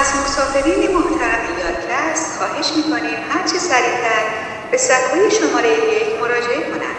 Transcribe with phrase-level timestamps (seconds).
[0.00, 4.22] از مسافرین محترم یادکست خواهش می‌کنیم هرچه سریعتر
[4.70, 6.96] به صفحه شماره یک مراجعه کنند.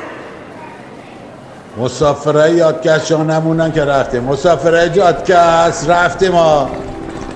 [1.77, 6.72] مسافره یادکست جا نمونن که رفته مسافره جادکست رفته ما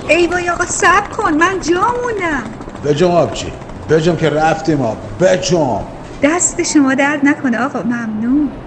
[0.09, 2.53] ای وای آقا سب کن من جامونم.
[2.85, 3.53] بجم آبچی
[3.89, 5.81] بجم که رفتیم ما بجم
[6.23, 8.64] دست شما درد نکنه آقا ممنون.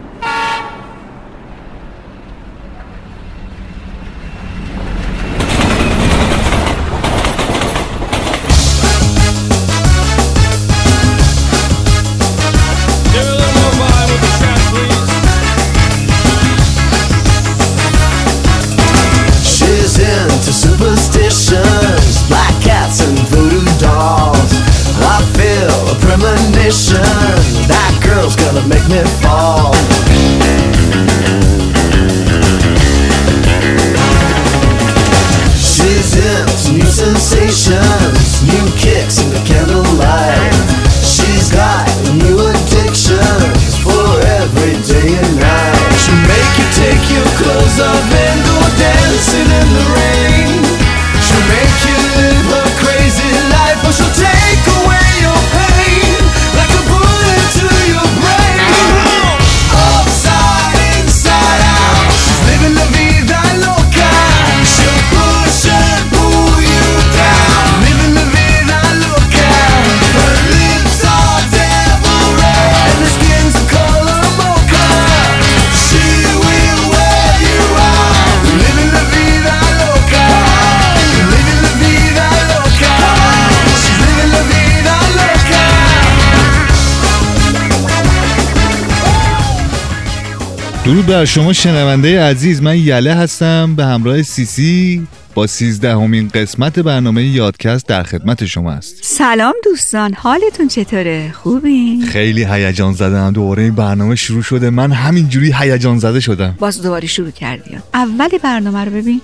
[90.88, 97.24] درود بر شما شنونده عزیز من یله هستم به همراه سیسی با سیزدهمین قسمت برنامه
[97.24, 103.32] یادکست در خدمت شما است سلام دوستان حالتون چطوره؟ خوبین خیلی هیجان زدم.
[103.32, 104.70] دوباره این برنامه شروع شده.
[104.70, 106.54] من همینجوری هیجان زده شدم.
[106.58, 107.78] باز دوباره شروع کردی.
[107.94, 109.20] اول برنامه رو ببین.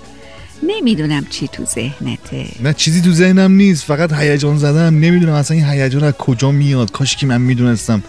[0.63, 2.47] نمی‌دونم چی تو ذهنته.
[2.63, 3.85] نه چیزی تو ذهنم نیست.
[3.85, 4.99] فقط هیجان زدم.
[4.99, 6.91] نمی‌دونم اصلا این هیجان از کجا میاد.
[6.91, 8.03] کاش که من می‌دونستم.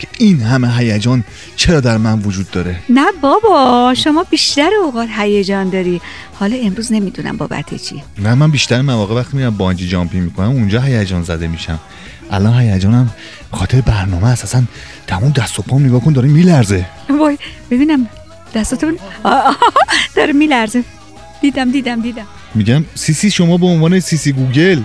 [0.00, 1.24] که این همه هیجان
[1.56, 6.00] چرا در من وجود داره؟ نه بابا شما بیشتر اوقات هیجان داری.
[6.34, 8.02] حالا امروز نمی‌دونم بابت چی.
[8.18, 11.78] نه من بیشتر مواقع وقتی میرم bungee jumping می‌کنم اونجا هیجان زده میشم.
[12.30, 13.10] الان هیجانم
[13.52, 14.64] خاطر برنامه است اصلا
[15.06, 16.86] تمام دست و پام نگاه کن داره میلرزه.
[17.20, 17.38] وای
[17.70, 18.08] ببینم
[19.24, 19.56] آه،
[20.16, 20.84] داره میلرزه.
[21.42, 22.26] دیدم دیدم دیدم.
[22.54, 24.82] میگم سیسی شما به عنوان سیسی گوگل.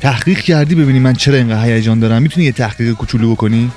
[0.00, 3.70] تحقیق کردی ببینی من چرا اینقدر هیجان دارم؟ می‌تونی یه تحقیق کوچولو بکنی؟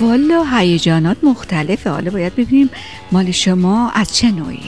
[0.00, 1.90] والا هیجانات مختلفه.
[1.90, 2.70] حالا باید ببینیم
[3.12, 4.60] مال شما از چه نوعیه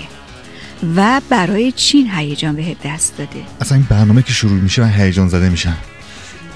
[0.96, 3.40] و برای چین هیجان بهت دست داده.
[3.60, 5.76] اصلا این برنامه که شروع میشه من هیجان زده میشم.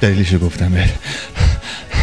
[0.01, 0.91] دلیلش گفتم بهت.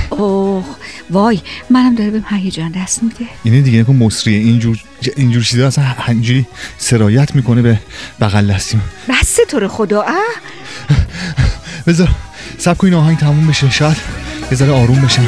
[0.09, 0.65] اوه
[1.09, 1.39] وای
[1.69, 3.25] منم داره بهم هیجان دست میده.
[3.43, 4.39] اینه دیگه نکن مصریه.
[4.39, 4.77] اینجور
[5.17, 6.45] اینجور چیزا اصلا اینجوری
[6.77, 7.79] سرایت می‌کنه به
[8.21, 8.81] بغل دستیم.
[9.09, 10.15] بس تو رو خدا اه؟
[11.87, 12.09] بذار.
[12.59, 13.97] سب کن این آهنگ تموم بشه شاید
[14.51, 15.25] یه ذره آروم بشم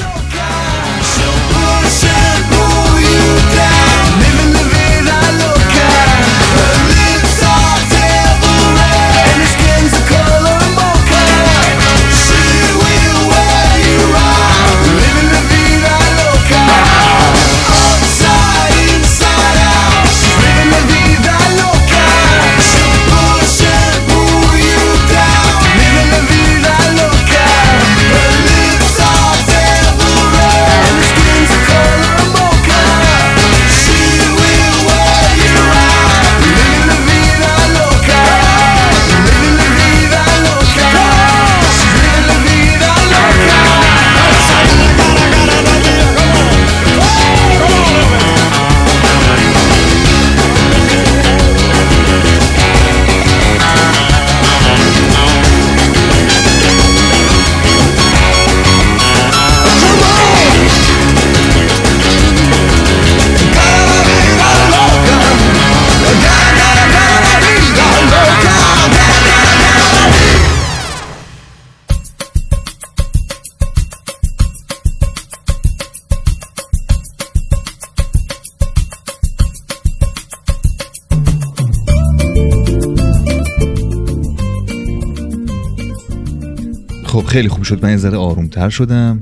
[87.31, 87.83] خیلی خوب شد.
[87.83, 89.21] من یه ذره آرومتر شدم.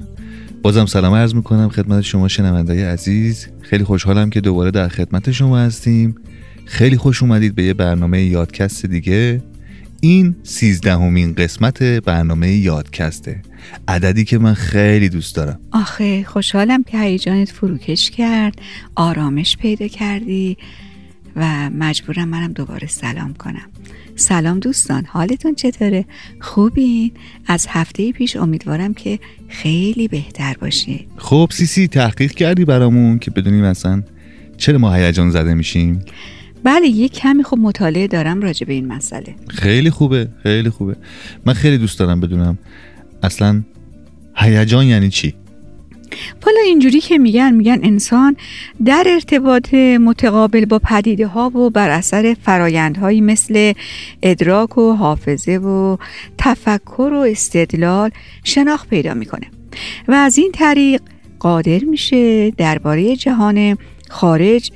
[0.62, 3.48] بازم سلام عرض می‌کنم خدمت شما شنونده عزیز.
[3.62, 6.16] خیلی خوشحالم که دوباره در خدمت شما هستیم.
[6.66, 9.44] خیلی خوش اومدید به یه برنامه یادکست دیگه.
[10.02, 13.42] این سیزدهمین قسمت برنامه یادکسته.
[13.88, 15.60] عددی که من خیلی دوست دارم.
[15.72, 18.54] آخه خوشحالم که هیجانت فروکش کرد.
[18.96, 20.58] آرامش پیدا کردی.
[21.36, 23.70] و مجبورم منم دوباره سلام کنم.
[24.16, 26.06] سلام دوستان حالتون چطوره؟
[26.40, 27.12] خوبین؟
[27.48, 33.64] از هفته پیش امیدوارم که خیلی بهتر باشید خب سیسی تحقیق کردی برامون که بدونیم
[33.64, 34.04] اصلا
[34.58, 36.02] چرا ما هیجان زده میشیم؟
[36.64, 39.36] بله یه کمی خب مطالعه دارم راجع به این مسئله.
[39.48, 40.96] خیلی خوبه خیلی خوبه.
[41.46, 42.58] من خیلی دوست دارم بدونم
[43.24, 43.64] اصلا
[44.36, 45.34] هیجان یعنی چی؟
[46.46, 48.36] والا اینجوری که میگن میگن انسان
[48.86, 53.74] در ارتباط متقابل با پدیده ها و بر اثر فرایندهایی مثل
[54.24, 55.98] ادراک و حافظه و
[56.38, 58.12] تفکر و استدلال
[58.44, 59.48] شناخت پیدا می‌کنه.
[60.08, 61.02] و از این طریق
[61.40, 63.78] قادر میشه درباره جهان
[64.10, 64.72] خارج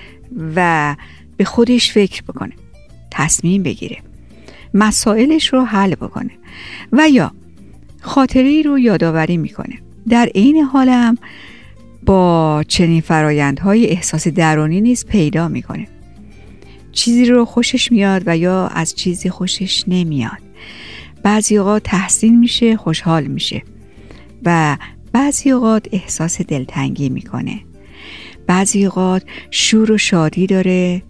[0.56, 0.96] و
[1.38, 2.54] به خودش فکر بکنه
[3.12, 3.98] تصمیم بگیره
[4.74, 6.32] مسائلش رو حل بکنه
[6.92, 7.32] و یا
[8.02, 9.83] خاطره ای رو یادآوری می‌کنه.
[10.10, 11.18] در عین حالم
[12.06, 15.88] با چنین فرایندهای احساس درونی نیز پیدا می‌کنه.
[16.92, 20.42] چیزی رو خوشش میاد و یا از چیزی خوشش نمیاد.
[21.24, 23.64] بعضی اوقات تحسین میشه خوشحال میشه
[24.46, 24.78] و
[25.12, 27.60] بعضی اوقات احساس دلتنگی می‌کنه.
[28.48, 31.02] بعضی اوقات شور و شادی داره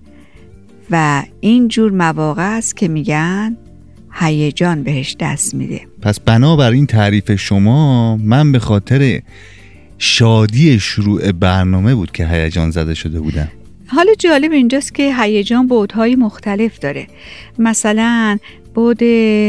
[0.92, 3.58] و این جور مواقع است که میگن
[4.14, 5.82] هیجان بهش دست میده.
[6.02, 9.22] پس بنابر این تعریف شما من به خاطر
[9.98, 13.48] شادی شروع برنامه بود که هیجان زده شده بودم.
[13.88, 17.08] حالا جالب اینجاست که هیجان بعدهای مختلف داره.
[17.60, 18.38] مثلا
[18.76, 19.00] بعد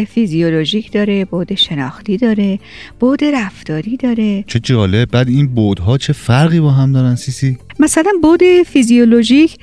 [0.04, 2.58] فیزیولوژیک داره بعد شناختی داره
[3.00, 4.44] بعد رفتاری داره.
[4.46, 5.10] چه جالب.
[5.10, 9.56] بعد این بودها چه فرقی با هم دارن سیسی؟ مثلا بعد فیزیولوژیک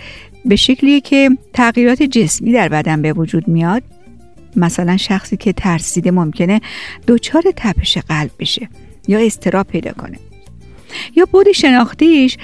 [0.46, 3.84] به شکلیه که تغییرات جسمی در بدن به وجود میاد.
[4.56, 6.62] مثلا شخصی که ترسیده ممکنه
[7.08, 8.70] دچار تپش قلب بشه
[9.08, 10.20] یا استراب پیدا کنه.
[11.16, 12.38] یا بود شناختیش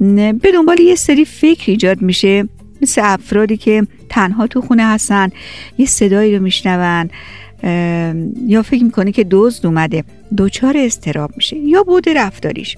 [0.00, 2.48] به دنبال یه سری فکر ایجاد میشه.
[2.82, 5.30] مثل افرادی که تنها تو خونه هستن
[5.78, 7.10] یه صدایی رو میشنون
[8.46, 10.04] یا فکر می‌کنه که دزد اومده
[10.38, 11.56] دچار استراب میشه.
[11.56, 12.76] یا بود رفتاریش.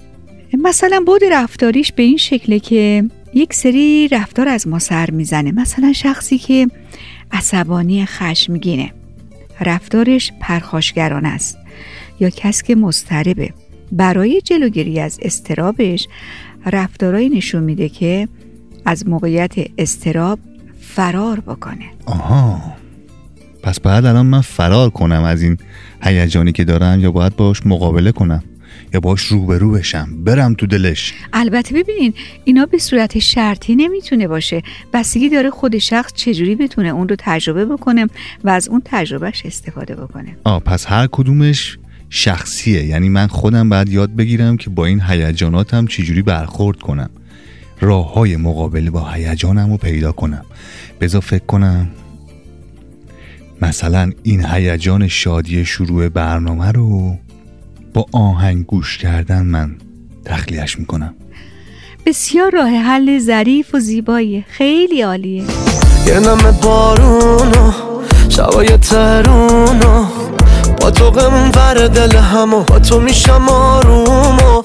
[0.53, 5.51] مثلا بود رفتاریش به این شکله که یک سری رفتار از ما سر می‌زنه.
[5.51, 6.67] مثلا شخصی که
[7.31, 8.91] عصبانی خشمگینه
[9.61, 11.57] رفتارش پرخاشگرانه است
[12.19, 13.53] یا کسی که مضطربه.
[13.91, 16.07] برای جلوگیری از استرابش
[16.65, 18.27] رفتارهایی نشون میده که
[18.85, 20.39] از موقعیت استراب
[20.81, 21.85] فرار بکنه.
[22.05, 22.61] آها.
[23.63, 25.57] پس باید الان من فرار کنم از این
[26.01, 28.43] هیجانی که دارم یا باید باش مقابله کنم؟
[28.93, 30.23] یا باش روبرو بشم.
[30.23, 31.13] برم تو دلش.
[31.33, 32.13] البته ببینین
[32.43, 34.63] اینا به صورت شرطی نمی‌تونه باشه.
[34.93, 38.07] بستگی داره خود شخص چجوری بتونه اون رو تجربه بکنه
[38.43, 40.37] و از اون تجربهش استفاده بکنه.
[40.43, 41.77] آه پس هر کدومش
[42.09, 42.85] شخصیه.
[42.85, 47.09] یعنی من خودم باید یاد بگیرم که با این هیجاناتم چجوری برخورد کنم.
[47.81, 50.45] راه های مقابله با هیجانم رو پیدا کنم.
[51.01, 51.89] بذار فکر کنم.
[53.61, 57.17] مثلا این هیجان شادی شروع برنامه رو
[57.97, 59.75] با آهنگ گوش کردن من
[60.25, 61.15] تخلیهش می‌کنم.
[62.05, 65.43] بسیار راه حل ظریف و زیباییه خیلی عالیه.
[66.07, 67.71] یه نم بارونو
[68.29, 70.05] شبای ترونو
[70.81, 74.63] با تو غمون ور دل همو با تو میشم آرومو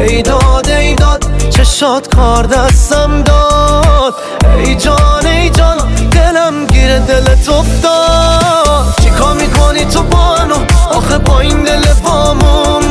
[0.00, 4.14] ای داد ای داد چشات کار دستم داد.
[4.58, 8.94] ای جان ای جان دلم گیره دلت افتاد.
[9.02, 10.54] چیکار می‌کنی تو با منو
[10.90, 12.83] آخه با این دل وامونده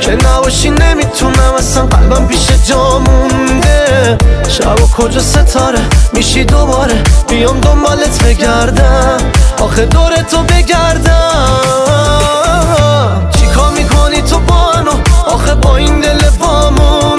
[0.00, 4.18] که نباشی نمی‌تونم اصلا قلبم پیش جا مونده.
[4.48, 5.80] شب و کجا ستاره؟
[6.12, 7.02] میشی دوباره.
[7.28, 9.18] بیام دنبالت بگردم.
[9.60, 11.22] آخه دور تو بگردم.
[13.38, 14.92] چیکار می‌کنی تو با منو
[15.26, 17.11] آخه با این دل وامونده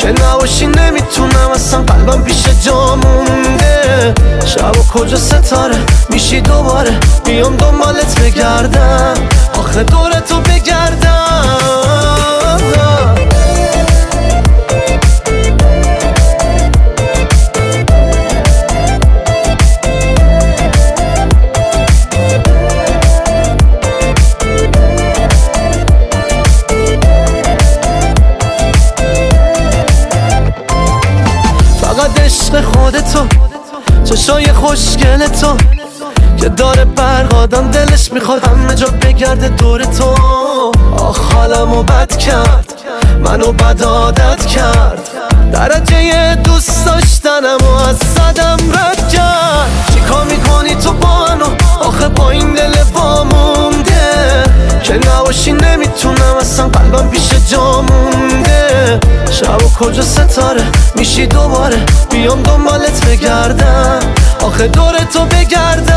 [0.00, 4.14] که نباشی نمی‌تونم اصلا قلبم پیش جا مونده
[4.46, 5.76] شب و کجا ستاره
[6.10, 9.14] میشی دوباره بیام دنبالت بگردم
[9.58, 11.20] آخه دور تو بگردم
[33.18, 35.56] خودتو چشای خوشگل تو.
[36.36, 38.46] که داره برق آدم دلش می‌خواد.
[38.46, 40.14] همه جا بگرده دور تو.
[40.96, 42.72] آخ حالمو بد کرد.
[43.24, 45.08] منو بد عادت کرد.
[45.52, 49.89] درجه دوست داشتنم و از صدم رد کرد.
[50.00, 51.46] چیکار می‌کنی تو با منو
[51.80, 54.44] آخه با این دل وامونده.
[54.82, 59.00] که نباشی نمی‌تونم اصلا قلبم پیش جا مونده.
[59.30, 60.64] شب و کجا ستاره؟
[60.94, 61.78] میشی دوباره؟
[62.10, 64.00] بیام دنبالت بگردم.
[64.42, 65.90] آخه دور تو بگردم.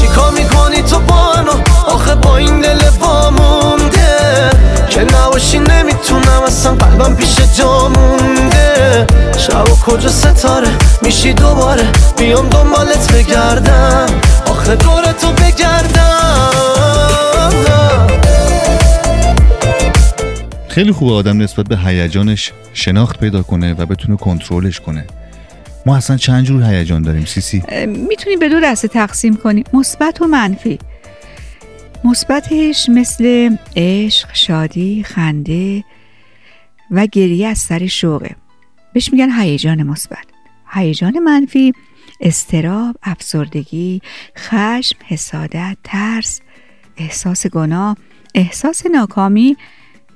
[0.00, 1.52] چیکار می‌کنی تو با منو
[1.86, 3.97] آخه با این دل وامونده.
[4.98, 6.42] که نباشی نمی‌تونم.
[6.46, 9.06] اصلا قلبم پیش جا مونده.
[9.38, 10.68] شب و کجا ستاره.
[11.02, 11.92] میشی دوباره.
[12.18, 14.06] بیام دنبالت بگردم.
[14.46, 16.50] آخه دور تو بگردم.
[20.68, 25.04] خیلی خوبه آدم نسبت به هیجانش شناخت پیدا کنه و بتونه کنترلش کنه.
[25.86, 29.64] ما اصلا چند جور هیجان داریم سیسی؟ می‌تونی به دو دسته تقسیم کنی.
[29.72, 30.78] مثبت و منفی.
[32.04, 35.84] مثبتش مثل عشق شادی خنده
[36.90, 38.36] و گریه از سر شوقه.
[38.92, 40.24] بهش میگن هیجان مثبت.
[40.72, 41.72] هیجان منفی
[42.20, 44.00] استراب افسردگی
[44.38, 46.40] خشم حسادت ترس
[46.96, 47.96] احساس گناه
[48.34, 49.56] احساس ناکامی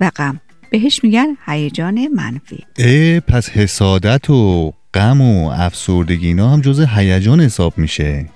[0.01, 0.41] و غم.
[0.71, 2.65] بهش میگن هیجان منفی.
[2.79, 8.27] اه پس حسادت و غم و افسردگی اینا هم جز هیجان حساب میشه.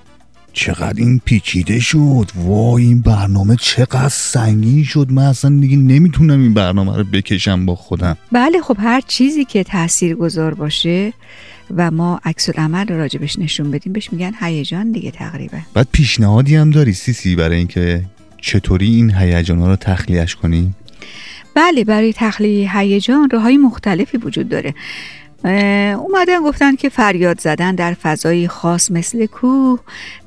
[0.56, 5.06] چقدر این پیچیده شد؟ وای این برنامه چقدر سنگین شد.
[5.10, 8.16] من اصلا دیگه نمی‌تونم این برنامه رو بکشم با خودم.
[8.32, 11.12] بله خب هر چیزی که تأثیر گذار باشه
[11.76, 15.58] و ما عکس العمل رو راجبش نشون بدیم بهش میگن هیجان دیگه تقریبا.
[15.74, 18.02] بعد پیشنهادی هم داری سیسی برای اینکه
[18.40, 20.76] چطوری این هیجان رو تخلیهش کنیم
[21.54, 24.74] بله برای تخلیه هیجان راههای مختلفی وجود داره.
[25.44, 29.80] اومدن گفتن که فریاد زدن در فضای خاص مثل کوه،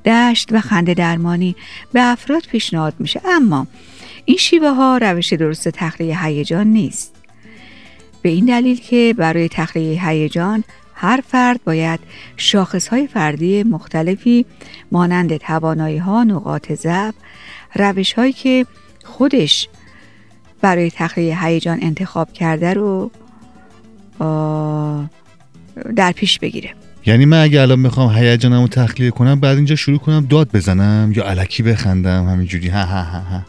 [0.05, 1.55] دشت و خنده درمانی
[1.93, 3.21] به افراد پیشنهاد میشه.
[3.25, 3.67] اما
[4.25, 7.15] این شیوه ها روش درست تخلیه هیجان نیست.
[8.21, 10.63] به این دلیل که برای تخلیه هیجان
[10.93, 11.99] هر فرد باید
[12.37, 14.45] شاخص های فردی مختلفی
[14.91, 17.13] مانند توانایی ها، نقاط ضعف،
[17.75, 18.65] روش هایی که
[19.03, 19.69] خودش
[20.61, 23.11] برای تخلیه هیجان انتخاب کرده رو
[25.95, 26.69] در پیش بگیره.
[27.05, 31.23] یعنی من اگه الان بخوام هیجانمو تخلیه کنم بعد اینجا شروع کنم داد بزنم یا
[31.23, 32.67] علکی بخندم همینجوری.
[32.67, 33.41] ها ها ها ها.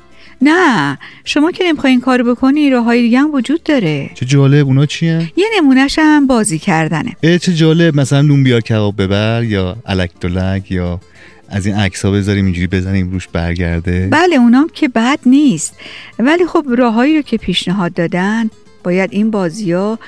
[0.43, 4.11] نه شما که نمی‌خوای این کارو بکنی راههای دیگه هم وجود داره.
[4.15, 7.17] چه جالب اونا چیه؟ یه نمونهش هم بازی کردنه.
[7.23, 8.01] اه چه جالب.
[8.01, 11.01] مثلا نون بیار کباب ببر یا الک دلک یا
[11.49, 14.09] از این عکس ها بذاریم اینجوری بزنیم روش برگرده.
[14.11, 15.75] بله اونام که بد نیست.
[16.19, 18.51] ولی خب راههایی رو که پیشنهاد دادن
[18.85, 19.99] باید این بازی ها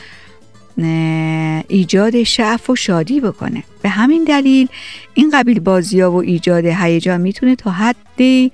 [1.68, 3.62] ایجاد شعف و شادی بکنه.
[3.82, 4.68] به همین دلیل
[5.14, 8.52] این قبیل بازی و ایجاد هیجان می‌تونه تا حدی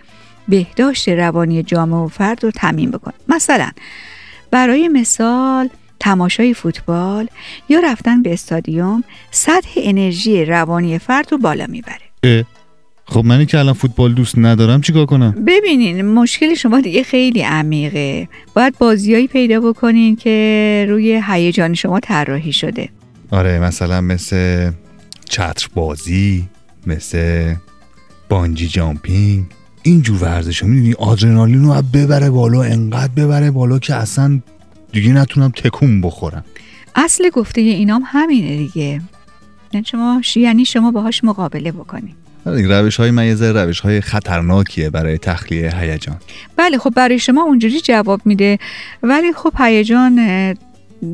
[0.49, 3.15] بهداشت روانی جامعه و فرد رو تعمین بکنه.
[3.29, 3.71] مثلا
[4.51, 5.69] برای مثال
[6.01, 7.29] تماشای فوتبال
[7.69, 12.45] یا رفتن به استادیوم سطح انرژی روانی فرد رو بالا می‌بره.
[13.11, 18.29] خب منی که الان فوتبال دوست ندارم چیکار کنم؟ ببینین مشکل شما دیگه خیلی عمیقه.
[18.55, 22.89] باید بازیایی پیدا بکنین که روی هیجان شما طراحی شده.
[23.31, 24.71] آره مثلا مثل
[25.29, 26.49] چتر بازی
[26.87, 27.55] مثل
[28.29, 29.45] بانجی جامپینگ
[29.83, 34.41] اینجور ورزش می‌دونی آدرنالین رو ببره بالا انقدر ببره بالا که اصلا
[34.93, 36.45] دیگه نتونم تکون بخورم.
[36.95, 39.01] اصل گفته اینام همینه دیگه.
[39.73, 42.15] یعنی شما یعنی شما باهاش مقابله بکنین.
[42.45, 46.17] روش های ذره روش های خطرناکیه برای تخلیه هیجان.
[46.57, 48.59] بله خب برای شما اونجوری جواب میده.
[49.03, 50.55] ولی خب هیجان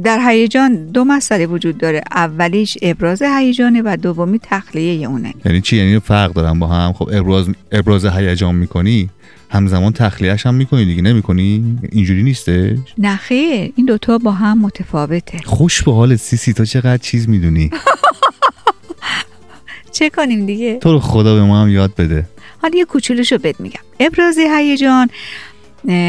[0.05, 2.03] در هیجان دو مسئله وجود داره.
[2.11, 5.35] اولیش ابراز هیجانه و دومی تخلیه اونه.
[5.45, 9.11] یعنی چی؟ یعنی فرق دارن با هم؟ خب ابراز ابراز هیجان می‌کنی
[9.51, 15.39] همزمان تخلیهش هم می‌کنی دیگه نمی‌کنی؟ اینجوری نیستش؟ نه خیر این دوتا با هم متفاوته.
[15.45, 17.71] خوش به حال سیسی تو چقدر چیز می‌دونی؟
[19.95, 22.27] چه کنیم دیگه؟ تو رو خدا به ما هم یاد بده.
[22.63, 23.81] حالا یه کوچولوشو بهت میگم.
[24.01, 25.09] ابراز هیجان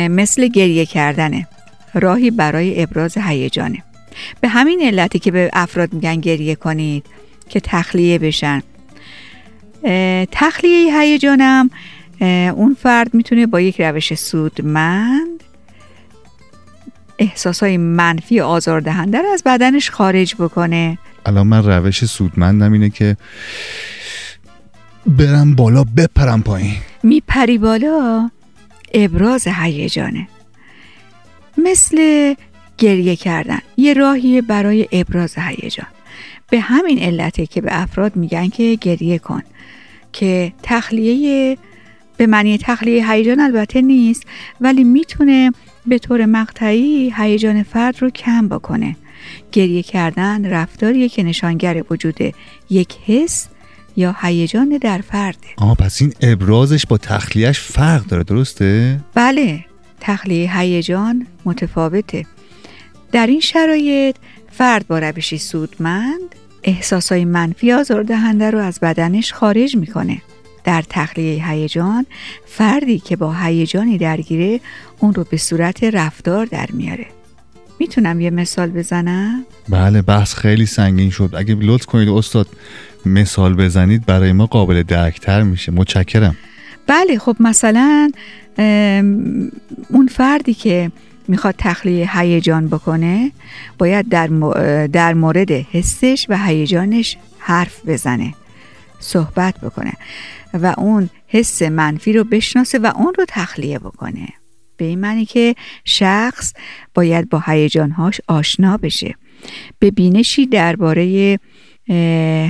[0.09, 1.47] مثل گریه کردنه.
[1.93, 3.83] راهی برای ابراز هیجانه.
[4.41, 7.05] به همین علتی که به افراد میگن گریه کنید
[7.49, 8.61] که تخلیه بشن.
[10.31, 11.69] تخلیه هیجانم
[12.55, 15.43] اون فرد می‌تونه با یک روش سودمند
[17.19, 20.97] احساس های منفی آزاردهنده رو از بدنش خارج بکنه.
[21.25, 23.17] الان من روش سودمندم اینه که
[25.05, 26.75] برم بالا بپرم پایین.
[27.03, 28.29] میپری بالا
[28.93, 30.27] ابراز هیجانه.
[31.57, 31.97] مثل
[32.77, 33.59] گریه کردن.
[33.77, 35.87] یه راهیه برای ابراز هیجان.
[36.49, 39.41] به همین علته که به افراد میگن که گریه کن.
[40.13, 41.57] که تخلیه
[42.17, 44.23] به معنی تخلیه هیجان البته نیست
[44.61, 45.51] ولی می‌تونه
[45.85, 48.95] به طور مقطعی هیجان فرد رو کم بکنه.
[49.51, 52.19] گریه کردن رفتاریه که نشانگر وجود
[52.69, 53.47] یک حس
[53.95, 55.47] یا هیجان در فرده.
[55.57, 59.65] آها پس این ابرازش با تخلیهش فرق داره درسته؟ بله
[59.99, 62.25] تخلیه هیجان متفاوته.
[63.11, 64.15] در این شرایط
[64.51, 70.21] فرد با روشی سودمند احساسای منفی آزاردهنده رو از بدنش خارج می‌کنه.
[70.63, 72.05] در تخلیه هیجان
[72.45, 74.59] فردی که با هیجانی درگیره
[74.99, 77.05] اون رو به صورت رفتار در میاره.
[77.79, 81.33] می‌تونم یه مثال بزنم؟ بله بحث خیلی سنگین شد.
[81.37, 82.47] اگه لطف کنید استاد
[83.05, 85.71] مثال بزنید برای ما قابل درکتر میشه.
[85.71, 86.35] متشکرم.
[86.87, 88.11] بله خب مثلا
[89.89, 90.91] اون فردی که
[91.27, 93.31] می‌خواد تخلیه هیجان بکنه
[93.77, 94.27] باید در,
[94.87, 98.33] در مورد حسش و هیجانش حرف بزنه
[98.99, 99.93] صحبت بکنه
[100.53, 104.27] و اون حس منفی رو بشناسه و اون رو تخلیه بکنه.
[104.77, 105.55] به این معنی که
[105.85, 106.53] شخص
[106.93, 109.15] باید با هیجانهاش آشنا بشه.
[109.79, 111.39] به بینشی درباره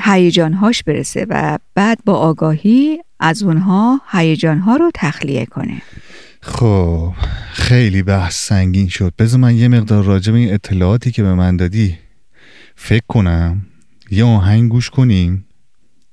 [0.04, 5.82] هیجانهاش برسه و بعد با آگاهی از اونها هیجانها رو تخلیه کنه.
[6.42, 7.14] خب
[7.52, 9.14] خیلی بحث سنگین شد.
[9.20, 11.98] بذار من یه مقدار راجع به این اطلاعاتی که به من دادی
[12.76, 13.66] فکر کنم.
[14.12, 15.46] یه آهنگ گوش کنیم.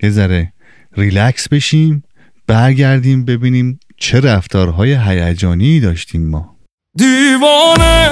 [0.02, 0.52] یه ذره
[0.97, 2.02] ریلکس بشیم
[2.47, 6.57] برگردیم ببینیم چه رفتارهای هیجانی داشتیم ما.
[6.97, 8.11] دیوانه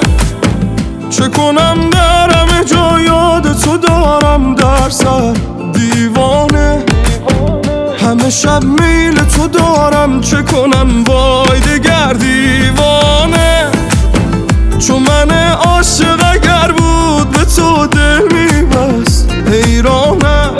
[1.10, 5.34] چه کنم در همه جا یاد تو دارم در سر.
[5.72, 6.84] دیوانه
[8.00, 13.70] همه شب میل تو دارم چه کنم؟ وای دگر دیوانه
[14.78, 19.30] چون من عاشق اگر بود به تو دل میبست.
[19.52, 20.59] حیرانه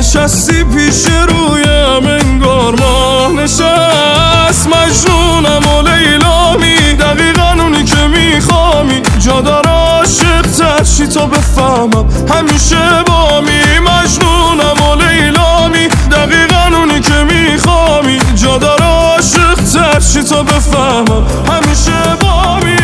[0.00, 4.68] نشستی پیش رویم انگار ماه نشست.
[4.68, 9.02] مجنونم و لیلامی دقیقا اونی که میخوامی.
[9.18, 13.60] جا داره عاشق ترشی تا بفهمم؟ همیشه بامی.
[13.78, 18.18] مجنونم و لیلامی دقیقا اونی که میخوامی.
[18.34, 22.79] جا داره عاشق ترشی تا بفهمم؟ همیشه بامی.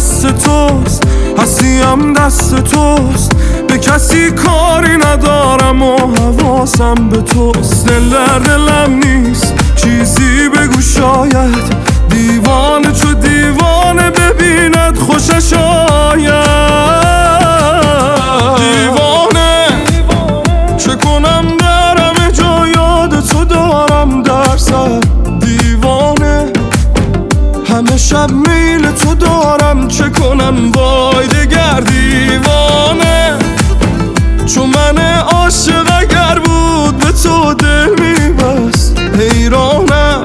[0.00, 1.02] مست توست.
[1.38, 3.32] هستیم دست توست.
[3.68, 7.86] به کسی کاری ندارم و حواسم به توست.
[7.86, 9.54] دل در دلم نیست.
[9.76, 11.76] چیزی بگو شاید.
[12.08, 16.32] دیوانه چو دیوانه ببیند خوشش آید
[18.56, 19.66] دیوانه.
[20.76, 25.09] چه کنم در همه جا یاد تو دارم در سر
[28.00, 33.38] شب میل تو دارم چه کنم؟ وای دگر دیوانه.
[34.54, 38.98] چون من عاشق اگر بود به تو دل میبست.
[39.18, 40.24] حیرانم.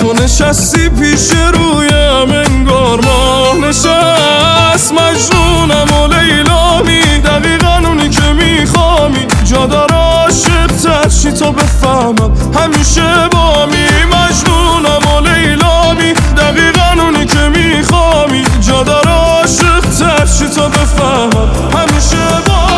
[0.00, 4.92] تو نشستی پیش رویم انگار ماه نشست.
[4.92, 12.32] مجنونم و لیلامی دقیقا اونی که میخوامی جا داره عاشق ترشی تا بفهمم.
[12.54, 13.27] همیشه
[20.48, 22.68] تا بفهمم همیشه در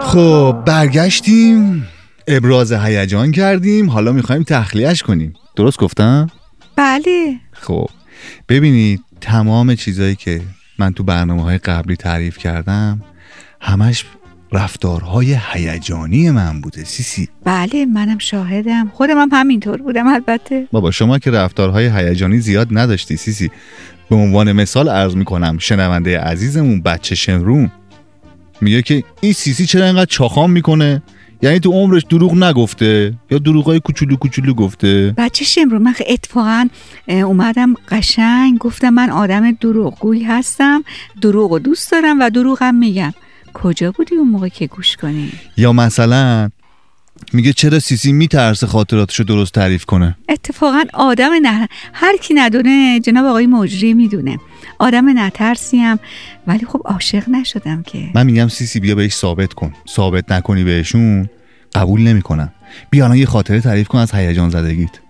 [0.00, 1.88] خب برگشتیم.
[2.28, 3.90] ابراز هیجان کردیم.
[3.90, 5.34] حالا می‌خوایم تخلیهش کنیم.
[5.56, 6.30] درست گفتم؟
[6.76, 7.36] بله.
[7.52, 7.86] خب
[8.48, 10.40] ببینید تمام چیزایی که
[10.78, 13.02] من تو برنامه های قبلی تعریف کردم
[13.60, 14.04] همش
[14.52, 17.28] رفتارهای هیجانی من بوده سیسی.
[17.44, 18.88] بله منم شاهدم.
[18.94, 20.68] خودم هم همینطور بودم البته.
[20.72, 23.50] بابا شما که رفتارهای هیجانی زیاد نداشتی سیسی.
[24.10, 27.70] به عنوان مثال عرض می‌کنم شنونده عزیزمون بچه شمرون
[28.60, 31.02] میگه که این سیسی چرا اینقدر چاخام می‌کنه؟
[31.42, 36.68] یعنی تو عمرش دروغ نگفته یا دروغای کوچولو کوچولو گفته؟ بچه شمرو من اتفاقا
[37.08, 40.84] اومدم قشنگ گفتم من آدم دروغگویی هستم
[41.22, 43.14] دروغ و دوست دارم و دروغم میگم.
[43.54, 46.50] کجا بودی اون موقع که گوش کنی؟ یا مثلا
[47.32, 53.26] میگه چرا سیسی میترسه خاطراتشو درست تعریف کنه؟ اتفاقا آدم نه هر کی ندونه جناب
[53.26, 54.38] آقای مجری می‌دونه.
[54.78, 55.98] آدم نترسیم
[56.46, 58.10] ولی خب عاشق نشدم که.
[58.14, 59.74] من میگم سیسی بیا بهش ثابت کن.
[59.88, 61.28] ثابت نکنی بهشون
[61.74, 62.52] قبول نمی‌کنن.
[62.90, 64.90] بیا الان یه خاطره تعریف کن از هیجان زدگیت.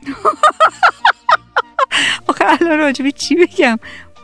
[2.28, 3.76] آخه الان راجبه چی بگم؟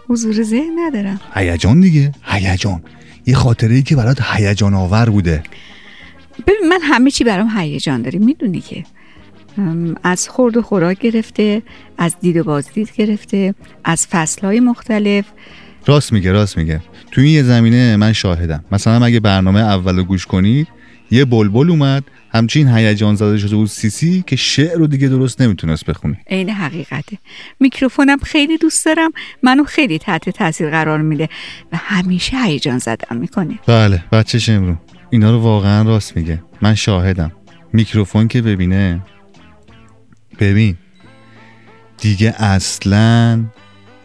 [0.09, 1.21] حضور ذهن ندارم.
[1.35, 2.83] هیجان دیگه هیجان.
[3.27, 5.43] یه خاطره ای که برات هیجان آور بوده.
[6.47, 8.19] ببین من همه چی برام هیجان داره.
[8.19, 8.85] می‌دونی که
[10.03, 11.63] از خورد و خوراک گرفته
[11.99, 15.25] از دید و بازدید گرفته از فصلهای مختلف.
[15.87, 16.81] راست میگه راست میگه.
[17.11, 18.65] تو این یه زمینه من شاهدم.
[18.73, 20.69] مثلا اگه برنامه اول رو گوش کنید
[21.11, 25.85] یه بلبل اومد همچین هیجان زده شده بود سیسی که شعر رو دیگه درست نمی‌تونست
[25.85, 26.21] بخونه.
[26.27, 27.19] عین حقیقته.
[27.61, 29.11] میکروفونم خیلی دوست دارم.
[29.43, 31.29] منو خیلی تحت تاثیر قرار میده
[31.73, 33.59] و همیشه هیجان زدم می‌کنه.
[33.67, 34.77] بله بچه شمرو
[35.11, 36.43] اینا رو واقعا راست میگه.
[36.63, 37.33] من شاهدم.
[37.73, 39.01] میکروفون که ببینه.
[40.41, 40.77] ببین.
[41.99, 43.45] دیگه اصلا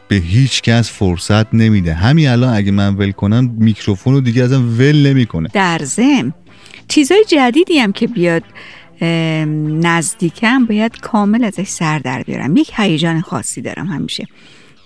[0.07, 1.93] به هیچ کس فرصت نمیده.
[1.93, 5.49] همین الان اگه من ول کنم میکروفون رو دیگه ازم ول نمی‌کنه.
[5.53, 6.33] در ضمن
[6.87, 8.43] چیزای جدیدی هم که بیاد
[9.81, 12.57] نزدیکم باید کامل ازش سر در بیارم.
[12.57, 14.27] یک هیجان خاصی دارم همیشه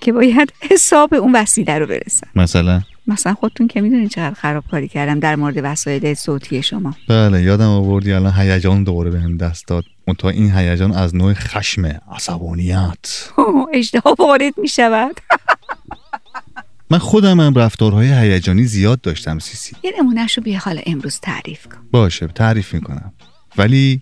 [0.02, 2.28] که باید حساب اون وسیله رو برسم.
[2.36, 6.96] مثلا؟ مثلا خودتون که می‌دونین چقدر خرابکاری کردم در مورد وسایل صوتی شما.
[7.10, 9.84] بله یادم آوردی الان هیجان دوباره بهم دست داد.
[10.08, 13.30] منتها این هیجان از نوع خشم عصبانیت.
[13.74, 15.20] اشتها وارد می‌شود.
[16.92, 19.76] من خودم هم رفتارهای هیجانی زیاد داشتم سیسی.
[19.84, 21.78] یه نمونهش رو بیا حالا امروز تعریف کن.
[21.92, 23.14] باشه تعریف می‌کنم.
[23.58, 24.02] ولی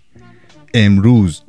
[0.74, 1.42] امروز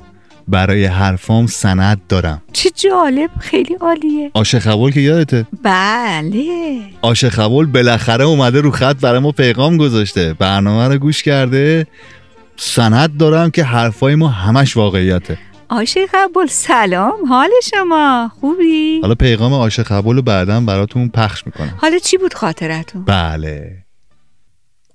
[0.48, 2.42] برای حرفام سند دارم.
[2.54, 4.32] چه جالب خیلی عالیه.
[4.34, 6.80] آشه خبول که یادته؟ بله.
[7.02, 10.34] آشه خبول بالاخره اومده رو خط برای ما پیغام گذاشته.
[10.34, 11.88] برنامه رو گوش کرده.
[12.58, 15.38] سند دارم که حرفای ما همش واقعیته.
[15.70, 16.48] آشه قبول.
[16.48, 21.74] سلام حال شما؟ خوبی؟ حالا پیغام آشه خبول رو بعدا براتون پخش می‌کنم.
[21.78, 23.72] حالا چی بود خاطرتون؟ بله.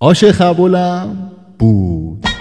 [0.00, 2.39] آشه خبولم بود.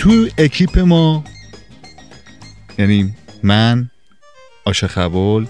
[0.00, 1.24] تو اکیپ ما
[2.78, 3.90] یعنی من
[4.64, 5.46] آشه خبول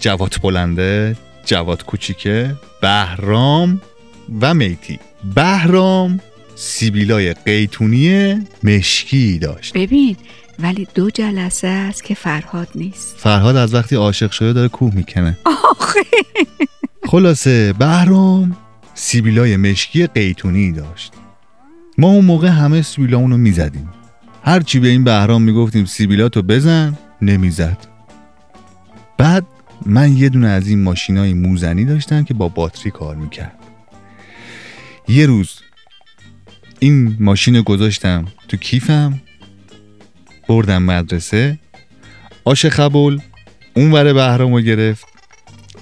[0.00, 3.80] جواد بلنده جواد کوچیکه بهرام
[4.40, 4.98] و میتی.
[5.34, 6.20] بهرام
[6.54, 9.72] سیبیلای قیتونی مشکی داشت.
[9.72, 10.16] ببین
[10.58, 13.16] ولی دو جلسه است که فرهاد نیست.
[13.18, 15.38] فرهاد از وقتی عاشق شده داره کوه می‌کنه.
[15.44, 16.00] آخه.
[17.04, 18.56] خلاصه بهرام
[18.94, 21.12] سیبیلای مشکی قیتونی داشت.
[22.02, 23.88] ما اون موقع همه سیبیلامونو می‌زدیم.
[24.44, 27.78] هرچی به این بهرام می‌گفتیم سیبیلاتو بزن نمی‌زد.
[29.18, 29.46] بعد
[29.86, 33.58] من یه دونه از این ماشینای موزنی داشتم که با باتری کار می‌کرد.
[35.08, 35.54] یه روز
[36.78, 39.20] این ماشین رو گذاشتم تو کیفم
[40.48, 41.58] بردم مدرسه.
[42.44, 43.20] آش خبول
[43.74, 45.06] اون ور بهرام رو گرفت.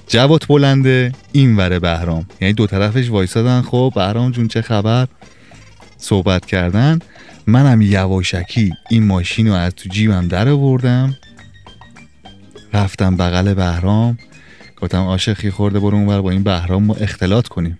[0.08, 2.26] جواد بلنده این ور بهرام.
[2.40, 3.62] یعنی دو طرفش وایسادن.
[3.62, 5.08] خب بهرام جون چه خبر؟
[6.00, 6.98] صحبت کردن
[7.46, 11.16] منم یواشکی این ماشین رو از تو جیبم در آوردم
[12.72, 14.18] رفتم بغل بهرام
[14.80, 17.78] گفتم عاشقی خورده برو اونور با این بهرام ما اختلاط کنیم.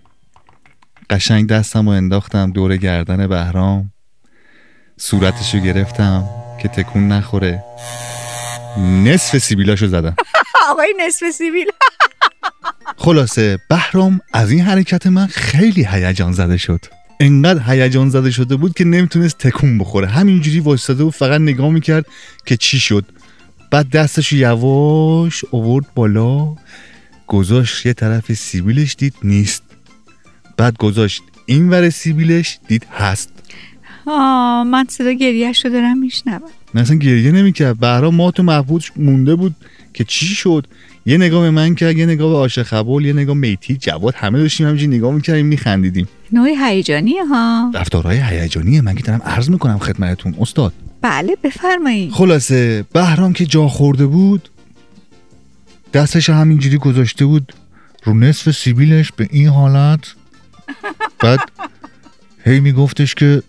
[1.11, 3.92] قشنگ دستم رو انداختم دور گردن بهرام
[4.96, 6.24] صورتشو گرفتم
[6.62, 7.64] که تکون نخوره.
[8.78, 10.16] نصف سیبیلاشو زدم.
[10.70, 11.66] آقای نصف سیبیل.
[12.96, 16.99] خلاصه بهرام از این حرکت من خیلی هیجان زده شد.
[17.20, 20.06] انقدر هیجان زده شده بود که نمی‌تونست تکون بخوره.
[20.06, 22.06] همینجوری وایستاده و فقط نگاه می‌کرد
[22.46, 23.04] که چی شد.
[23.70, 26.56] بعد دستش یواش اوورد بالا.
[27.26, 29.62] گذاشت یه طرف سیبیلش دید نیست.
[30.56, 33.30] بعد گذاشت این ور سیبیلش دید هست.
[34.06, 36.50] آه من صدا گریهش رو دارم میشنوم.
[36.74, 37.78] نه اصلا گریه نمی‌کرد.
[37.78, 39.54] بهرام ما تو محبوبش مونده بود
[39.94, 40.66] که چی شد.
[41.06, 44.14] یه نگاه به من کرد یه نگاه به عاشق خبول یه نگاه میتی جواد.
[44.14, 46.09] همه داشتیم همینجوری نگاه می‌کردیم میخندیدیم.
[46.32, 47.70] نوع هیجانی ها.
[47.74, 48.80] رفتارهای هیجانیه.
[48.80, 50.34] من که دارم عرض می‌کنم خدمتتون.
[50.40, 50.72] استاد.
[51.02, 52.12] بله بفرمایید.
[52.12, 54.50] خلاصه بهرام که جا خورده بود
[55.92, 57.52] دستش همینجوری گذاشته بود
[58.04, 60.14] رو نصف سیبیلش به این حالت.
[61.20, 61.40] بعد
[62.44, 63.42] هی میگفتش که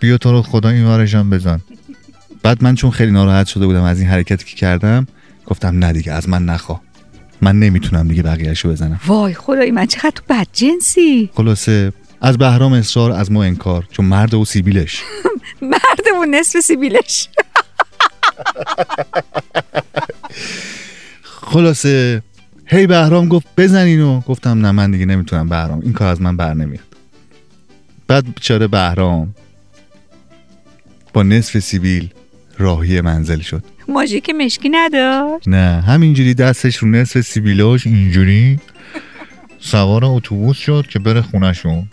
[0.00, 1.60] بیا تو رو خدا این ورشم بزن.
[2.42, 5.06] بعد من چون خیلی ناراحت شده بودم از این حرکتی که کردم
[5.46, 6.80] گفتم نه دیگه از من نخوا.
[7.40, 9.00] من نمی‌تونم دیگه بقیهشو بزنم.
[9.06, 14.34] وای خدای من چقدر تو بدجنسی؟ خلاصه از بهرام اصرار از ما انکار چون مرد
[14.34, 15.02] و سیبیلش.
[15.62, 17.28] مردمون نصف سیبیلش.
[21.52, 22.22] خلاصه
[22.66, 25.80] هی بهرام گفت بزن اینو گفتم نه من دیگه نمی‌تونم بهرام.
[25.80, 26.84] این کار از من بر نمیاد.
[28.08, 29.34] بعد بیچاره بهرام
[31.12, 32.10] با نصف سیبیل
[32.58, 33.64] راهی منزل شد.
[33.88, 35.48] ماژیک مشکی نداشت.
[35.48, 38.58] نه همینجوری دستش رو نصف سیبیلاش اینجوری
[39.60, 41.88] سوار اتوبوس شد که بره خونشون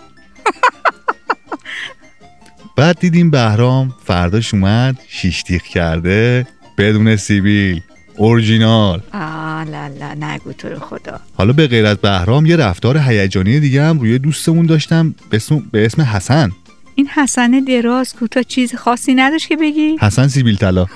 [2.78, 7.82] بعد دیدیم بهرام فرداش اومد شیشتیخ کرده بدون سیبیل
[8.18, 9.02] اورجینال.
[9.14, 11.20] آه لا لا نگو تو رو خدا.
[11.38, 15.64] حالا به غیر از بهرام یه رفتار هیجانی دیگه هم روی دوستمون داشتم به اسم,
[15.72, 16.52] به اسم حسن.
[16.96, 20.86] این حسن دراز کوتاه چیز خاصی نداشت که بگی؟ حسن سیبیل طلا.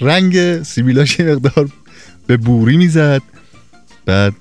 [0.00, 1.68] رنگ سیبیلاش یه مقدار
[2.26, 3.22] به بوری می‌زد.
[4.06, 4.32] بعد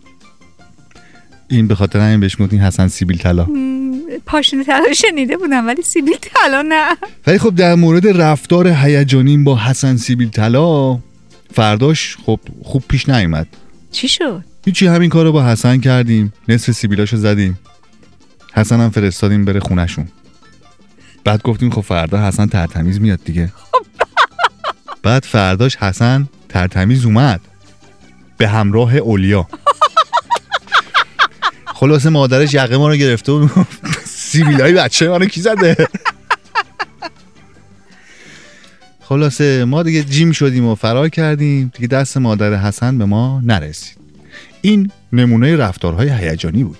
[1.47, 3.47] این به خاطر همین بهش گفتیم حسن سیبیل طلا.
[4.25, 6.95] پاشنه طلا شنیده بودم ولی سیبیل طلا نه.
[7.27, 10.99] ولی خب در مورد رفتار هیجانی با حسن سیبیل طلا
[11.53, 13.47] فرداش خب خوب پیش نیومد.
[13.91, 16.33] چی شد؟ هیچی همین کار رو با حسن کردیم.
[16.47, 17.59] نصف سیبیلاشو زدیم.
[18.53, 20.07] حسن هم فرستادیم بره خونشون
[21.23, 23.51] بعد گفتیم خب فردا حسن ترتمیز میاد دیگه.
[25.05, 27.41] بعد فرداش حسن ترتمیز اومد.
[28.37, 29.47] به همراه اولیا.
[31.79, 33.47] خلاصه مادرش یقه ما رو گرفته و
[34.05, 35.87] سیبیلای بچه ما رو کی زده؟
[39.01, 41.71] خلاصه ما دیگه جیم شدیم و فرار کردیم.
[41.75, 43.97] دیگه دست مادر حسن به ما نرسید.
[44.61, 46.79] این نمونه رفتارهای هیجانی بود.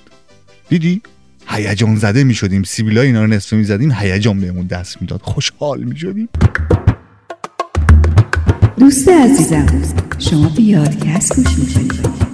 [0.70, 1.02] دیدی؟
[1.48, 5.22] هیجان زده می شدیم سیبیلا اینا رو نصفه می زدیم هیجان بهمون دست می‌داد.
[5.22, 6.30] خوشحال می شدیم
[8.80, 9.66] دوست عزیزم
[10.20, 12.25] شما به یادکست گوش می‌کنید.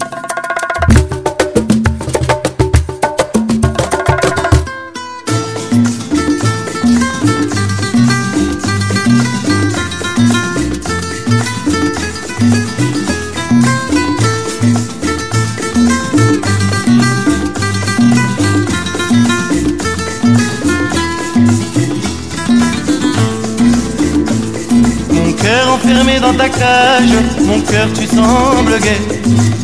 [25.91, 28.99] Enfermé dans ta cage, mon cœur tu sembles gai.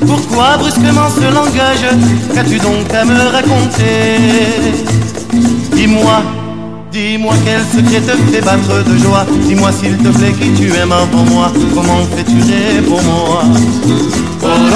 [0.06, 1.86] Pourquoi brusquement ce langage
[2.34, 4.18] Qu'as-tu donc à me raconter
[5.74, 6.22] Dis-moi,
[6.92, 9.26] dis-moi quel secret te fait battre de joie.
[9.48, 11.52] Dis-moi s'il te plaît qui tu aimes avant moi.
[11.74, 13.44] Comment fais-tu pour moi
[14.48, 14.72] Bum,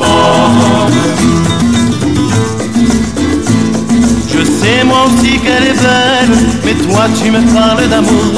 [0.00, 1.65] bum.
[4.46, 8.32] Sais moi aussi qu'elle est belle, mais toi tu me parles d'amour.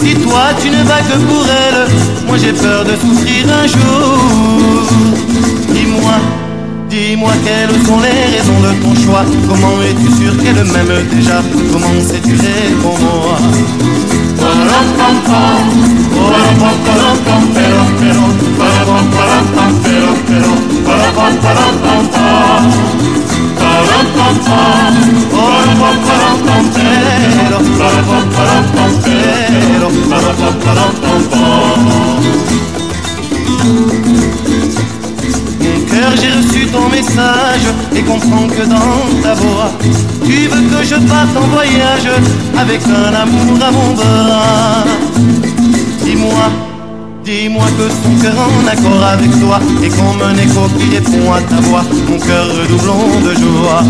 [0.00, 1.88] Si toi tu ne vas que pour elle,
[2.26, 4.82] moi j'ai peur de souffrir un jour.
[5.72, 6.16] Dis-moi,
[6.90, 9.24] dis-moi quelles sont les raisons de ton choix.
[9.48, 11.42] Comment es-tu sûr qu'elle m'aime déjà?
[11.72, 12.36] Comment sais-tu
[12.82, 13.38] pour moi?
[35.60, 39.70] Mon cœur, j'ai reçu ton message et comprends que dans ta voix,
[40.24, 42.08] tu veux que je parte en voyage
[42.58, 44.84] avec un amour à mon bras.
[46.04, 46.73] Dis-moi,
[47.24, 51.40] dis-moi que ton cœur en accord avec toi et comme un écho qui répond à
[51.40, 53.82] ta voix, mon cœur redoublant de joie.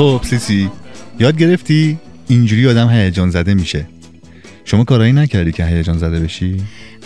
[0.00, 0.70] خب سیسی
[1.18, 3.86] یاد گرفتی؟ اینجوری آدم هیجان زده میشه.
[4.64, 6.56] شما کارایی نکردی که هیجان زده بشی؟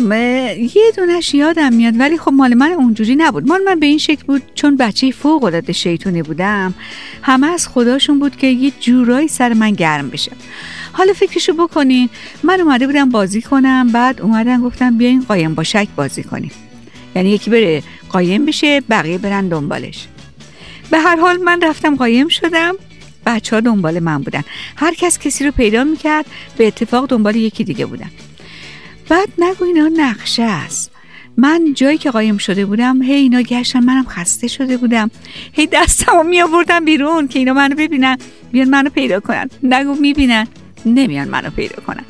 [0.00, 0.12] م-
[0.58, 3.46] یه دونش یادم میاد ولی خب مال من اونجوری نبود.
[3.46, 6.74] مال من به این شکل بود چون بچه فوق العاده شیطونی بودم
[7.22, 10.32] همه از خداشون بود که یه جورایی سر من گرم بشه.
[10.92, 12.08] حالا فکرشو بکنین
[12.42, 16.50] من اومده بودم بازی کنم بعد اومدن گفتم بیاین قایم با شک بازی کنیم.
[17.16, 20.08] یعنی یکی بره قایم بشه بقیه برن دنبالش.
[20.90, 22.74] به هر حال من رفتم قایم شدم.
[23.26, 24.42] بچه ها دنبال من بودن.
[24.76, 28.10] هر کس کسی رو پیدا می‌کرد به اتفاق دنبال یکی دیگه بودن.
[29.08, 30.90] بعد نگو اینا نقشه است.
[31.36, 35.10] من جایی که قایم شده بودم هی اینا گشتن منم خسته شده بودم.
[35.52, 38.16] هی دستمو می آوردم بیرون که اینا منو ببینن
[38.52, 39.50] بیان منو پیدا کنن.
[39.62, 40.46] نگو می‌بینن.
[40.86, 42.04] نمیان منو پیدا کنن.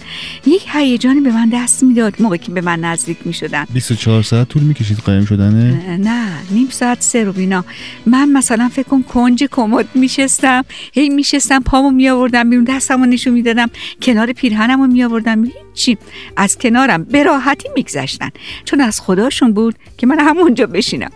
[0.46, 3.66] یک هیجانی به من دست می‌داد موقعی که به من نزدیک می‌شدن.
[3.72, 7.64] 24 ساعت طول می‌کشید قایم شدنه؟ نه نیم ساعت سه رو بینا.
[8.06, 10.64] من مثلا فکر کن کنج کمد میشستم.
[10.92, 13.70] هی میشستم پامو میآوردم بیرون دستمو نشون می‌دادم.
[14.02, 15.98] کنار پیرهنمو میآوردم چی؟
[16.36, 18.30] از کنارم به راحتی میگذشتن.
[18.64, 21.10] چون از خداشون بود که من همونجا بشینم.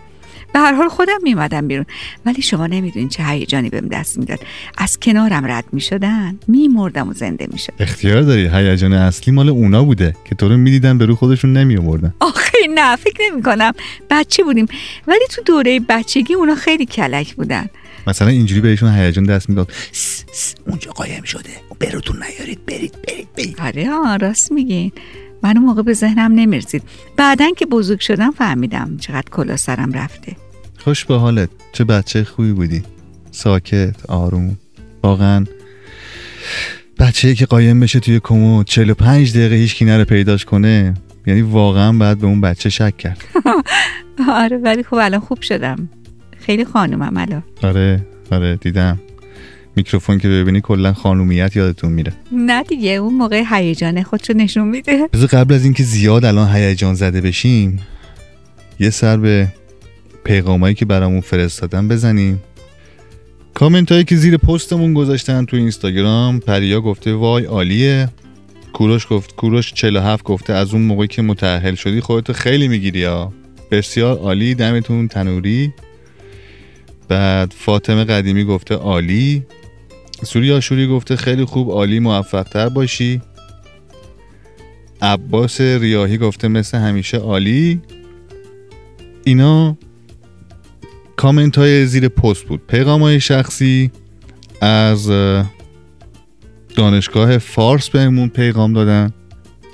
[0.53, 1.85] به هر حال خودم میمدم بیرون.
[2.25, 4.39] ولی شما نمی‌دونین چه هیجانی بهم دست می‌داد.
[4.77, 10.15] از کنارم رد می‌شدن میمردم و زنده می‌شد اختیار داری؟ هیجان اصلی مال اونا بوده
[10.25, 13.73] که تو رو می‌دیدن به رو خودشون نمی آوردن آخه نه فکر نمی کنم
[14.09, 14.65] بچه بودیم.
[15.07, 17.69] ولی تو دوره بچگی اونا خیلی کلک بودن.
[18.07, 19.71] مثلا اینجوری بهشون هیجان دست می‌داد.
[19.91, 21.49] "س، س، اونجا قایم شده.
[21.79, 23.61] براتون نیارید برید برید برید.
[23.61, 24.91] آره راست میگین.
[25.43, 26.83] من اون موقع به ذهنم نمی‌رسید.
[27.17, 30.35] بعدا که بزرگ شدم فهمیدم چقدر کلا سرم رفته.
[30.77, 31.49] خوش به حالت.
[31.73, 32.83] چه بچه خوبی بودی.
[33.31, 34.57] ساکت آروم.
[35.03, 35.45] واقعا
[36.99, 40.93] بچه که قایم بشه توی کمد 45 دقیقه هیچ کی نره پیداش کنه
[41.27, 43.23] یعنی واقعا باید به اون بچه شک کرد.
[44.29, 45.89] آره ولی خب الان خوب شدم.
[46.37, 47.43] خیلی خانومم الان.
[47.63, 48.99] آره آره دیدم.
[49.79, 52.13] میکروفون که ببینی کلا خانومیت یادتون میره.
[52.31, 55.07] نه دیگه اون موقع هیجان خودشو نشون میده.
[55.13, 57.79] بذار قبل از اینکه زیاد الان هیجان زده بشیم
[58.79, 59.47] یه سر به
[60.23, 62.43] پیغامایی که برامون فرستادن بزنیم.
[63.53, 68.09] کامنت هایی که زیر پستمون گذاشتن تو اینستاگرام پریا گفته وای عالیه.
[68.73, 73.33] کوروش گفت کوروش 47 گفته از اون موقعی که متأهل شدی خودتو خیلی می‌گیری ها.
[73.71, 75.73] بسیار عالی دمتون تنوری.
[77.07, 79.43] بعد فاطمه قدیمی گفته عالی.
[80.23, 83.21] سوری آشوری گفته خیلی خوب عالی موفق تر باشی.
[85.01, 87.81] عباس ریاهی گفته مثل همیشه عالی.
[89.23, 89.77] اینا
[91.15, 92.61] کامنت های زیر پست بود.
[92.67, 93.91] پیغام های شخصی
[94.61, 95.51] از اه،
[96.75, 99.13] دانشگاه فارس بهمون پیغام دادن.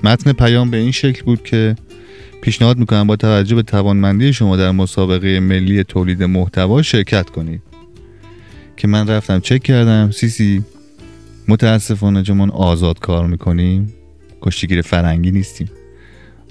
[0.04, 1.76] متن پیام به این شکل بود که
[2.42, 7.62] پیشنهاد می‌کنم با توجه به توانمندی شما در مسابقه ملی تولید محتوا شرکت کنید.
[8.78, 10.12] که من رفتم چک کردم.
[10.12, 10.64] سیسی
[11.48, 13.94] متاسفانه چون آزاد کار می‌کنیم
[14.42, 15.70] کشتیگیر فرنگی نیستیم.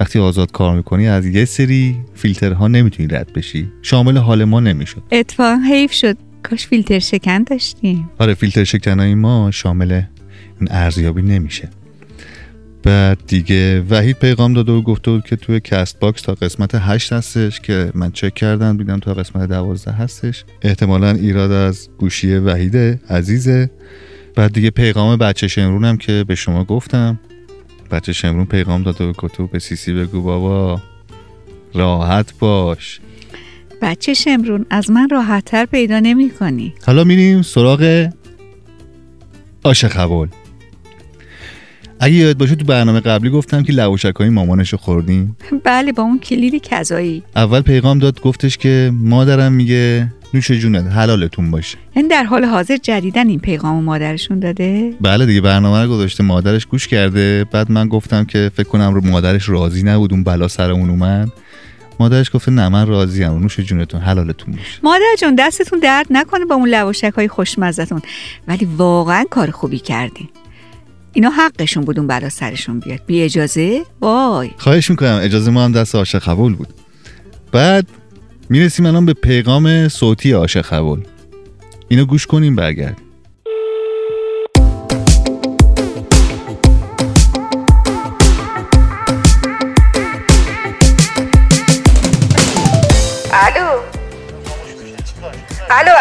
[0.01, 3.73] وقتی آزاد کار می‌کنی از یه سری فیلترها نمی‌تونی رد بشی.
[3.83, 5.03] شامل حال ما نمی‌شد.
[5.13, 6.17] اتفاقا حیف شد.
[6.43, 8.11] کاش فیلتر شکن داشتیم.
[8.19, 9.93] آره فیلتر شکنای ما شامل
[10.61, 11.69] این ارزیابی نمیشه.
[12.85, 17.61] بعد دیگه وحید پیغام داده و گفته بود که توی Castbox تا قسمت 8 هستش
[17.61, 20.45] که من چک کردم دیدم تا قسمت 12 هستش.
[20.63, 22.77] احتمالا ایراد از گوشی وحید
[23.11, 23.71] عزیزه
[24.35, 27.21] بعد دیگه پیغام بچه شمرون هم که به شما گفتم.
[27.91, 30.83] بچه شمرون پیغام داده و گفته بود به سیسی بگو بابا
[31.75, 33.01] راحت باش.
[33.83, 38.09] بچه شمرون از من راحتتر پیدا نمی کنی حالا میریم سراغ
[39.63, 40.29] آش خبول
[42.01, 45.37] اگه یاد باشه تو برنامه قبلی گفتم که لواشک های مامانشو خوردیم.
[45.65, 47.23] بله با اون کلید کذایی.
[47.37, 51.79] اول پیغام داد گفتش که مادرم میگه نوش جونت حلالتون باشه.
[51.93, 56.67] این در حال حاضر جدیدن این پیغام مادرشون داده؟ بله دیگه برنامه رو گذاشته مادرش
[56.67, 57.45] گوش کرده.
[57.53, 61.33] بعد من گفتم که فکر کنم رو مادرش راضی نبود اون بلا سرمون اومد.
[62.01, 64.81] مادرش گفته نه من راضیم نوش جونتون حلالتون باشه.
[64.83, 68.03] مادر جون دستتون درد نکنه با اون لواشک های خوشمزتون
[68.49, 70.29] ولی واقعا کار خوبی کردین.
[71.15, 73.01] اینا حقشون بود اون بلا سرشون بیاد.
[73.07, 74.51] بی اجازه؟ وای.
[74.59, 75.19] خواهش می‌کنم.
[75.23, 76.69] اجازه ما هم دست عاشق قبول بود.
[77.53, 77.87] بعد
[78.49, 81.03] می‌رسیم الان به پیغام صوتی عاشق قبول.
[81.89, 82.97] اینو گوش کنیم برگرد.
[93.33, 93.81] الو.
[95.71, 95.93] الو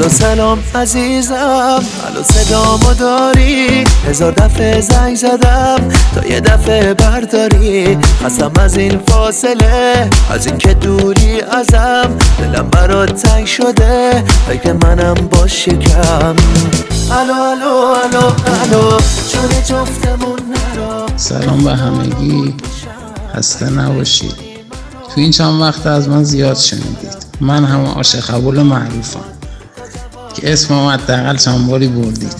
[0.00, 7.98] الو سلام عزیزم الو صدامو داری؟ هزار دفعه زنگ زدم تا یه دفعه برداری.
[8.24, 12.18] خستم از این فاصله از این که دوری ازم.
[12.38, 16.36] دلم برات تنگ شده فکر منم باش کم
[17.10, 19.00] الو الو الو الو
[19.32, 22.54] جون جفتمون نرا سلام به همگی
[23.36, 24.34] خسته نباشید.
[25.14, 27.26] تو این چند وقت از من زیاد شنیدید.
[27.40, 29.39] من هم عاشق قبول معروفم.
[30.40, 32.36] که اسمم حداقل چند باری بردید.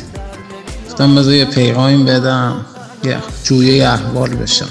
[0.88, 2.66] گفتم بذار یه پیغامی بدم
[3.05, 4.68] یه جویه احوال بشم.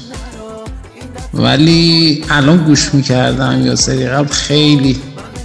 [1.34, 5.00] ولی الان گوش می‌کردم یا سری قبل خیلی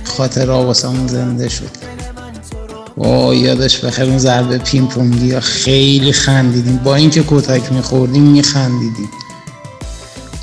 [0.04, 1.70] خاطر واسمون زنده شد.
[2.96, 6.76] وای یادش بخیر اون ضربه پینگ پونگی خیلی خندیدیم.
[6.76, 9.08] با اینکه کتک میخوردیم میخندیدیم.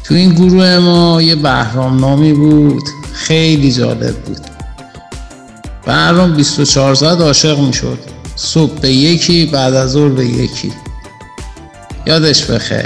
[0.04, 2.84] تو این گروه ما یه بهرام نامی بود.
[3.14, 4.51] خیلی جالب بود.
[5.86, 8.00] بهرام 24 ساعت عاشق می‌شد
[8.36, 10.72] صبح به یکی بعد از ظهر به یکی.
[12.08, 12.86] یادش بخیر.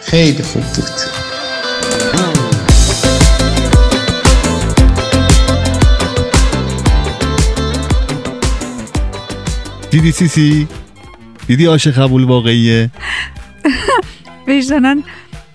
[0.00, 0.84] خیلی خوب بود.
[9.90, 10.68] دیدی سیسی
[11.46, 12.90] دیدی عاشق قبول واقعیه؟
[14.48, 15.02] وجدانن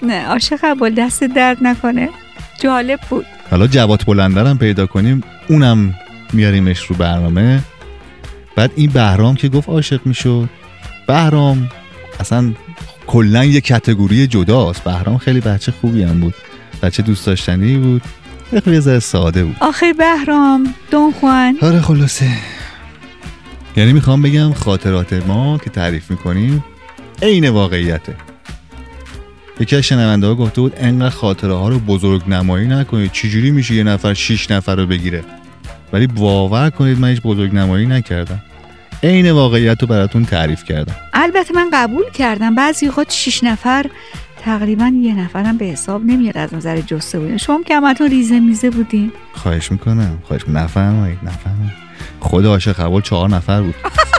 [0.01, 2.09] نه عاشق قبول دست درد نکنه.
[2.61, 3.25] جالب بود.
[3.51, 5.23] حالا جواد بلندرم پیدا کنیم.
[5.49, 5.95] اونم
[6.33, 7.63] میاریمش رو برنامه.
[8.55, 10.49] بعد این بهرام که گفت عاشق می‌شد.
[11.07, 11.69] بهرام
[12.19, 12.53] اصلا
[13.07, 14.83] کلا یه کتگوری جداست.
[14.83, 16.33] بهرام خیلی بچه خوبی هم بود.
[16.81, 18.01] بچه دوست داشتنی بود.
[18.49, 19.55] خیلی یه ذره ساده بود.
[19.59, 21.57] آخه بهرام دون خوان.
[21.61, 22.29] آره خلاصه.
[23.77, 26.63] یعنی می‌خوام بگم خاطرات ما که تعریف می‌کنیم
[27.21, 28.15] عین واقعیته.
[29.59, 33.11] یکی از شنونده ها گفته بود انقدر خاطره ها رو بزرگ نمایی نکنید.
[33.11, 35.23] چجوری میشه یه نفر شیش نفر رو بگیره؟
[35.93, 38.41] ولی باور کنید من هیچ بزرگ نمایی نکردم.
[39.03, 40.95] عین واقعیت رو براتون تعریف کردم.
[41.13, 42.55] البته من قبول کردم.
[42.55, 43.85] بعضی خود شیش نفر
[44.41, 48.69] تقریبا یه نفرم به حساب نمیاد از نظر جسته بودین شما که همتون ریزه میزه
[48.69, 49.11] بودین.
[49.33, 50.17] خواهش می‌کنم.
[50.23, 51.73] خواهش نفرمایید نفرمایید
[52.19, 53.75] خود عاشق قبول چهار نفر بود.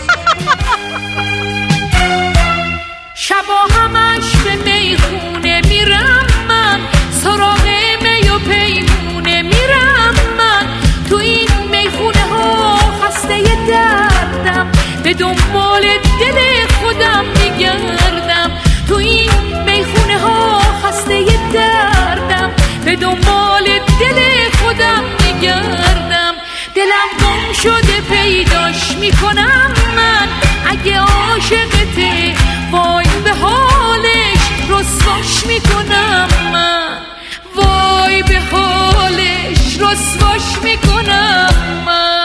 [40.39, 41.49] رسواش می‌کنم
[41.87, 42.18] من.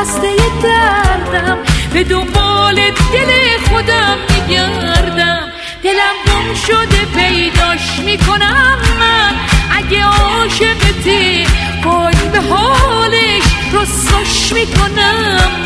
[0.00, 1.58] خسته دردم.
[1.92, 2.74] به دنبال
[3.12, 5.48] دل خودم میگردم.
[5.82, 9.34] دلم گم شده پیداش می‌کنم من.
[9.76, 11.46] اگه عاشقتی
[11.84, 13.42] وای به حالش
[13.72, 15.59] رسواش می‌کنم.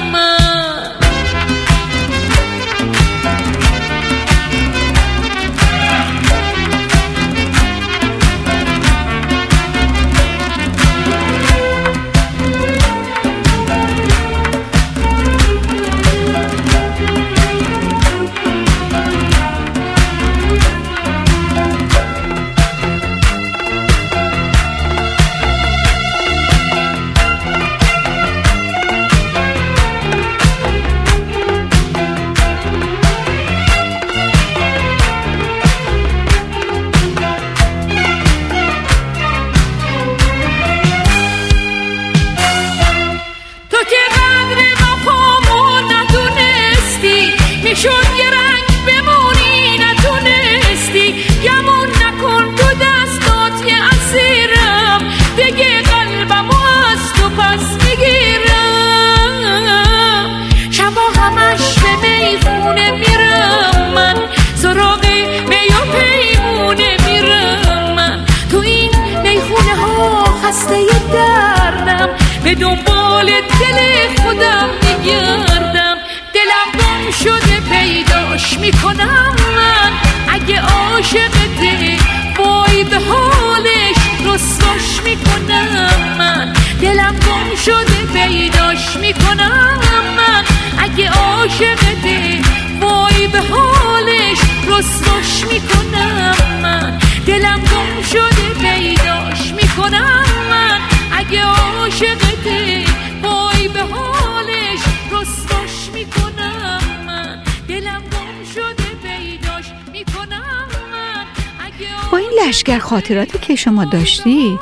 [112.15, 114.59] با این لشکر خاطراتی که شما داشتی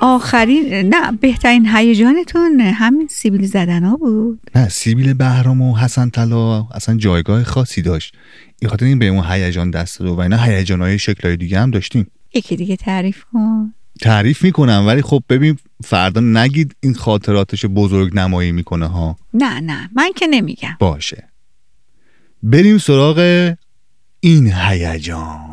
[0.00, 6.66] آخرین نه بهترین هیجانتون همین سیبیل زدن ها بود؟ نه سیبیل بهرام و حسن طلا
[6.74, 8.14] اصلا جایگاه خاصی داشت.
[8.60, 11.70] این خاطر این به اون هیجان دست داد و اینا هیجان های شکلهای دیگه هم
[11.70, 12.06] داشتیم.
[12.34, 13.74] یکی دیگه تعریف کن.
[14.00, 19.16] تعریف می‌کنم ولی خب ببین فردا نگید این خاطراتش بزرگ نمایی می‌کنه ها.
[19.34, 20.76] نه نه من که نمیگم.
[20.80, 21.28] باشه.
[22.42, 23.18] بریم سراغ
[24.20, 25.47] این هیجان.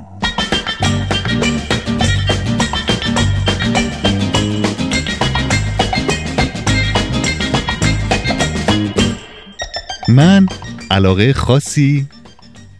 [10.09, 10.45] من
[10.91, 12.07] علاقه خاصی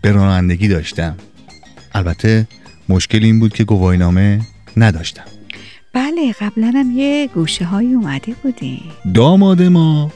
[0.01, 1.15] به رانندگی داشتم.
[1.93, 2.47] البته
[2.89, 4.41] مشکل این بود که گواهینامه
[4.77, 5.23] نداشتم.
[5.93, 8.83] بله قبلا هم یه گوشه های اومده بودی.
[9.13, 10.11] داماد ما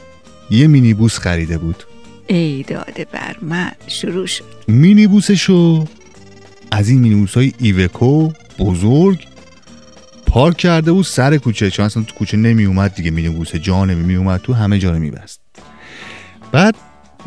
[0.50, 1.84] یه مینیبوس خریده بود.
[2.26, 4.44] ای داده بر من شروع شد.
[4.68, 5.86] مینیبوسشو
[6.70, 9.26] از این مینیبوس های ایوکو بزرگ
[10.26, 14.14] پارک کرده بود سر کوچه چون اصلا تو کوچه نمی اومد دیگه مینیبوس جا نمی
[14.14, 15.40] اومد تو همه جا رو میبست.
[16.52, 16.74] بعد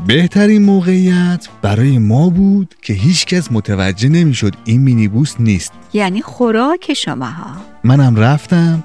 [0.08, 5.74] بهترین موقعیت برای ما بود که هیچکس متوجه نمی‌شد این مینیبوس نیست.
[5.94, 7.56] یعنی خوراک شماها.
[7.84, 8.84] منم رفتم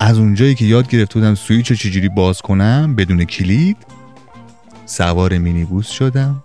[0.00, 3.76] از اونجایی که یاد گرفته بودم سویچ رو چجوری باز کنم بدون کلید
[4.86, 6.44] سوار مینیبوس شدم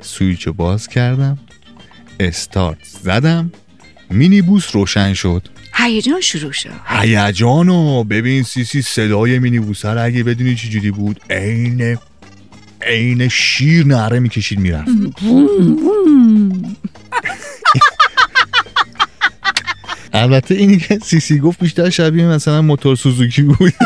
[0.00, 1.38] سویچ رو باز کردم
[2.20, 3.52] استارت زدم
[4.10, 5.48] مینیبوس روشن شد.
[5.74, 6.70] هیجان شروع شد.
[6.86, 11.98] هیجان و ببین سیسی صدای مینیبوس رو اگه بدونی چجوری بود عین
[12.86, 14.90] عین شیر نره می‌کشید می‌رفت.
[20.12, 23.72] البته اینی که سیسی گفت بیشتر شبیه مثلا موتور سوزوکی بود.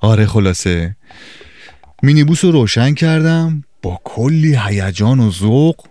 [0.00, 0.96] آره خلاصه.
[2.02, 5.86] مینیبوس رو روشن کردم با کلی هیجان و ذوق.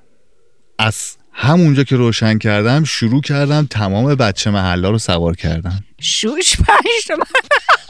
[0.79, 5.83] از همونجا که روشن کردم شروع کردم تمام بچه محلا رو سوار کردم.
[6.01, 7.19] شوش پنج.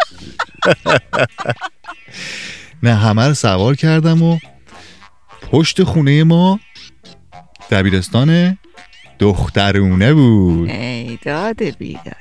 [2.83, 4.39] نه همه رو سوار کردم و
[5.51, 6.59] پشت خونه ما
[7.71, 8.57] دبیرستان
[9.19, 10.69] دخترونه بود.
[10.69, 12.15] ای داده بیداد.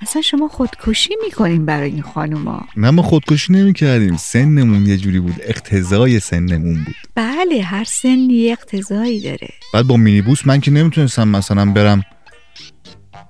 [0.00, 2.66] اصلا شما خودکشی می‌کنین برای این خانوما.
[2.76, 6.94] نه ما خودکشی نمی کردیم سنمون یه جوری بود اقتضای سنمون بود.
[7.14, 9.48] بله هر سنی یه اقتضایی داره.
[9.74, 12.02] بعد با مینیبوس من که نمی‌تونستم مثلا برم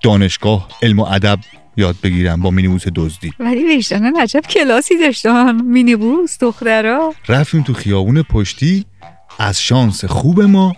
[0.02, 1.38] دانشگاه علم و ادب
[1.76, 3.32] یاد بگیرم با مینیبوس دزدی.
[3.40, 5.62] ولی وجدانن عجب کلاسی داشتن.
[5.62, 7.14] مینیبوس دخترا.
[7.28, 8.84] رفتیم تو خیابون پشتی.
[9.38, 10.76] از شانس خوب ما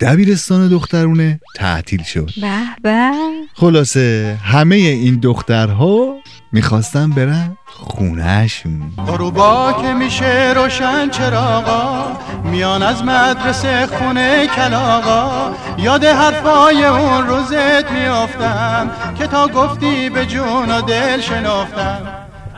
[0.00, 2.30] دبیرستان دخترونه تعطیل شد.
[2.40, 3.10] به به.
[3.54, 6.16] خلاصه همه این دخترها
[6.54, 15.52] می‌خواستن برن خونهشون غروبا که میشه روشن چراغا میان از مدرسه خونه کلاغا.
[15.78, 21.98] یاد حرفای اون روزت میافتم که تا گفتی به جون و دل شنافتم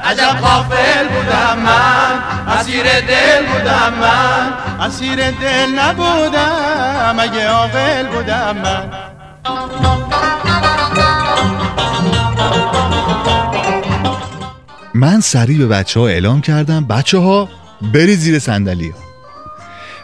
[0.05, 2.22] عجب غافل بودم من
[2.59, 4.53] اسیر دل بودم من.
[4.86, 8.90] اسیر دل نبودم اگه عاقل بودم من.
[14.97, 17.49] من سریع به بچه ها اعلام کردم بچه ها
[17.94, 18.92] بری زیر صندلی.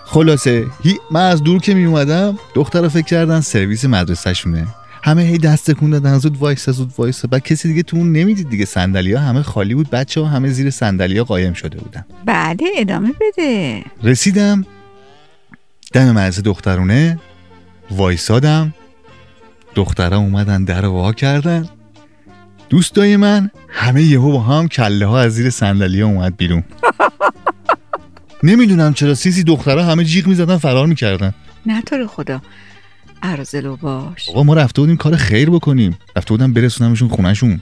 [0.05, 4.67] خلاصه هی- من از دور که می اومدم دختر فکر کردن سرویس مدرسه شونه
[5.03, 8.51] همه هی دست تکون دادن زود وایس زود وایس بعد کسی دیگه تو اون نمی‌دید
[8.51, 9.91] دیگه صندلی ها همه خالی بود.
[9.91, 12.05] بچه ها همه زیر صندلی ها قایم شده بودن.
[12.25, 13.85] بله ادامه بده.
[14.03, 14.65] رسیدم.
[15.93, 17.19] دم مدرسه دخترونه.
[17.91, 18.75] وایسادم.
[19.75, 21.69] دخترها اومدن در وا کردن.
[22.73, 26.65] دوستای من همه یهو با هم کله ها از زیر صندلی اومد بیرون.
[28.43, 31.35] نمی‌دونم چرا سیسی دخترها همه جیغ می‌زدن فرار می‌کردن.
[31.67, 32.43] نه تو رو خدا
[33.23, 34.29] ارزلو باش.
[34.29, 35.99] آقا ما رفته بودیم کار خیر بکنیم.
[36.17, 37.61] رفته بودم برسونمشون خونهشون.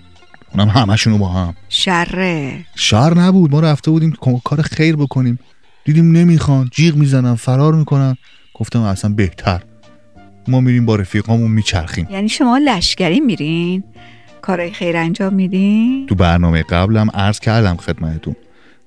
[0.54, 1.54] اونم همشونو با هم.
[1.68, 2.64] شره.
[2.74, 3.50] شر نبود.
[3.50, 4.12] ما رفته بودیم
[4.44, 5.38] کار خیر بکنیم.
[5.84, 8.16] دیدیم نمی‌خوان جیغ می‌زنن فرار می‌کنن.
[8.54, 9.62] گفتم اصلا بهتر.
[10.48, 12.08] ما میریم با رفیقامون میچرخیم.
[12.10, 13.84] یعنی شما لشکری میرین؟
[14.42, 18.36] کارهای خیر انجام میدین؟ تو برنامه قبلم عرض کردم خدمتتون.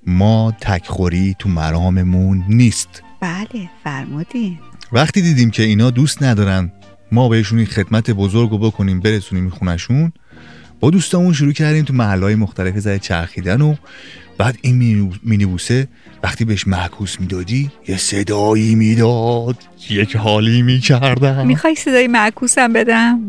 [0.07, 3.03] ما تکخوری تو مراممون نیست.
[3.19, 4.59] بله فرمودین.
[4.91, 6.71] وقتی دیدیم که اینا دوست ندارن
[7.11, 10.11] ما بهشون این خدمت بزرگ رو بکنیم برسونیم خونشون
[10.79, 13.75] با دوستامون شروع کردیم تو محلهای مختلف زده چرخیدن و
[14.37, 15.87] بعد این مینی- مینیبوسه
[16.23, 19.57] وقتی بهش معکوس می‌دادی یه صدایی می‌داد.
[19.89, 21.47] یک حالی می‌کردم.
[21.47, 23.19] می‌خوای صدای معکوسم بدم.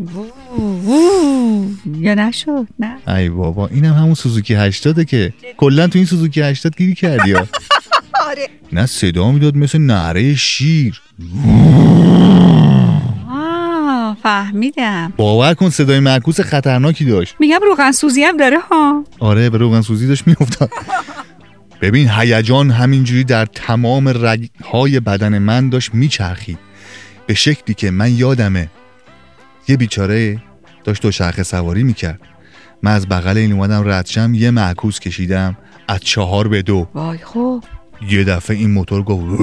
[2.00, 3.09] یا نشد؟ نه.
[3.16, 5.32] ای بابا اینم همون سوزوکی 80 که.
[5.57, 7.34] کلا تو این سوزوکی 80 گیری کردی
[8.28, 8.48] آره.
[8.72, 11.00] نه صدا می‌داد مثل نره شیر.
[14.25, 17.37] فهمیدم باور کن صدای معکوس خطرناکی داشت.
[17.39, 19.05] میگم روغن سوزی هم داره ها.
[19.18, 20.70] آره به روغن سوزی داشت میافتاد.
[21.81, 26.59] ببین هیجان همینجوری در تمام رگهای بدن من داشت میچرخید.
[27.27, 28.70] به شکلی که من یادمه
[29.68, 30.43] یه بیچاره
[30.85, 32.20] داشت دوچرخه سواری می‌کرد.
[32.83, 35.57] من از بغل این اومدم ردشم یه معکوس کشیدم
[35.89, 36.89] از چهار به دو.
[36.95, 37.64] وای خب.
[38.11, 39.41] یه دفعه این موتور گفت.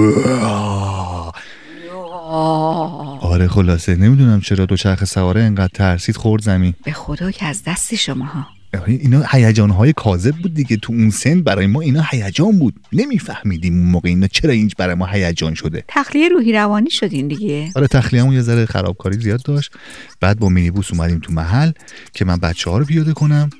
[3.22, 6.74] آره خلاصه نمی‌دونم چرا دوچرخه سواره انقدر ترسید خورد زمین.
[6.84, 8.46] به خدا که از دست شما ها
[8.86, 10.76] اینا هیجان های کاذب بود دیگه.
[10.76, 12.74] تو اون سن برای ما اینا هیجان بود.
[12.92, 15.84] نمیفهمیدیم اون موقع اینا چرا اینج برای ما هیجان شده.
[15.88, 17.70] تخلیه روحی روانی شدین دیگه.
[17.76, 19.72] آره تخلیه‌مون یه ذره خرابکاری زیاد داشت.
[20.20, 21.70] بعد با مینیبوس اومدیم تو محل
[22.12, 23.50] که من بچه ها رو پیاده کنم.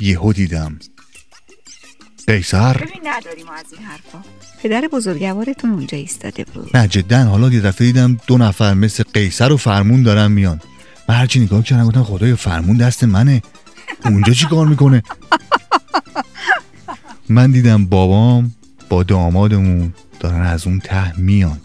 [0.00, 0.78] یهو دیدم
[2.26, 4.18] قیصر ببین نداریم از این حرفا.
[4.62, 6.76] پدر بزرگوارتون اونجا ایستاده بود.
[6.76, 7.24] نه جدا.
[7.24, 10.60] حالا یه دفعه دیدم دو نفر مثل قیصر و فرمون دارن میان.
[11.08, 13.42] من هرچی نگاه کردم گفتم خدایا فرمون دست منه.
[14.04, 15.02] اونجا چی کار می‌کنه؟
[17.28, 18.54] من دیدم بابام
[18.88, 21.60] با دامادمون دارن از اون ته میان.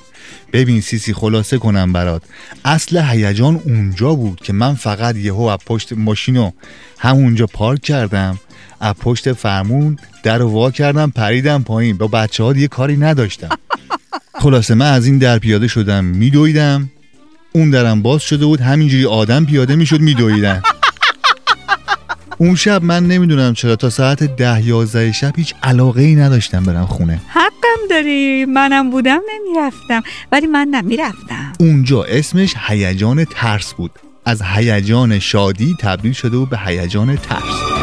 [0.53, 2.23] ببین سیسی خلاصه کنم برات.
[2.65, 6.51] اصل هیجان اونجا بود که من فقط یهو از پشت ماشینو
[6.99, 8.39] همونجا پارک کردم.
[8.81, 11.97] از پشت فرمون در رو وا کردم پریدم پایین.
[11.97, 13.49] با بچه ها دیگه کاری نداشتم.
[14.41, 16.89] خلاصه من از این در پیاده شدم میدویدم.
[17.51, 20.61] اون درم باز شده بود همینجوری آدم پیاده می‌شد میدویدن
[22.37, 26.85] اون شب من نمی‌دونم چرا تا ساعت ده یازده شب هیچ علاقه ای نداشتم برم
[26.85, 27.21] خونه.
[27.27, 28.45] حقم داری.
[28.45, 30.03] منم بودم نمی‌رفتم.
[30.31, 33.91] ولی من نمی‌رفتم اونجا اسمش هیجان ترس بود.
[34.25, 37.80] از هیجان شادی تبدیل شده بود به هیجان ترس.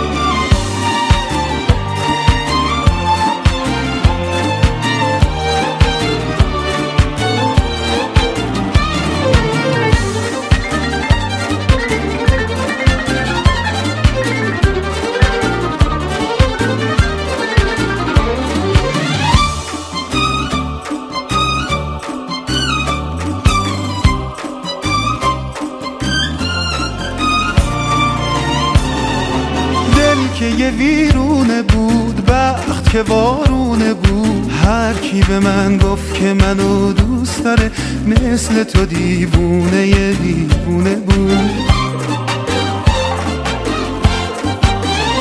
[30.69, 34.53] که ویرونه بود بخت که وارونه بود.
[34.65, 37.71] هر کی به من گفت که منو دوست داره
[38.07, 41.51] مثل تو دیوونه یه دیوونه بود.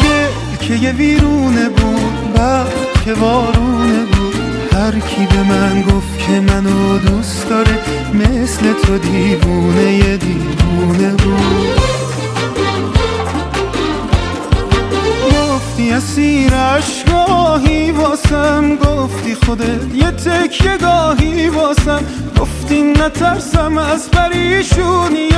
[0.02, 4.36] دل که یه ویرونه بود بخت که وارونه بود.
[4.74, 7.80] هر کی به من گفت که منو دوست داره
[8.14, 12.07] مثل تو دیوونه یه دیوونه بود.
[15.92, 22.04] اسیر اشگاهی واسم گفتی خودت یه تکیه گاهی واسم
[22.40, 25.30] گفتی نترسم از پریشونی.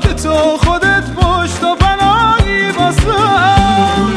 [0.00, 4.12] که تو خودت پشت و پناهی واسم.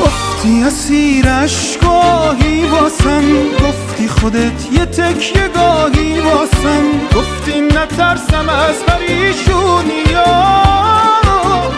[0.00, 3.81] گفتی اسیر اشگاهی واسم گفتی
[4.20, 6.84] خودت یه تکیه گاهی واسم.
[7.16, 10.04] گفتی نترسم از پریشونی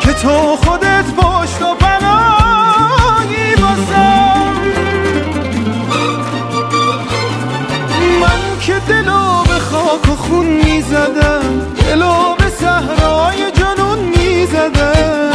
[0.00, 4.54] که تو خودت پشت و پناهی واسم
[8.20, 15.30] من که دلو به خاک و خون می‌زدم دلو به صحرای جنون می‌زدم.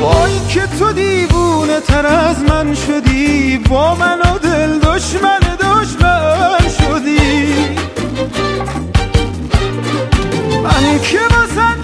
[0.00, 2.99] وای که تو دیوونه تر از من شدی.
[3.68, 7.54] با من و دل دشمن دشمن شدی؟
[10.62, 11.79] من که واسه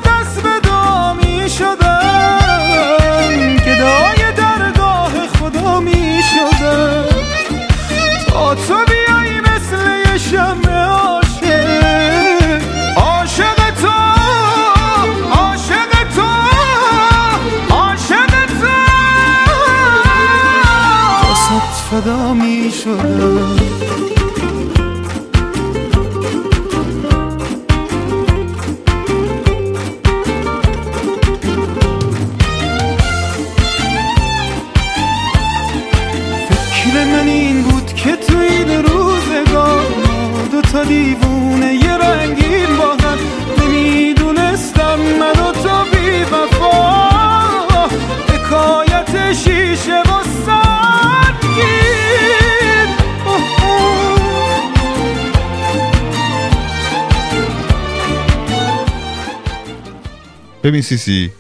[60.87, 61.31] ببین سیسی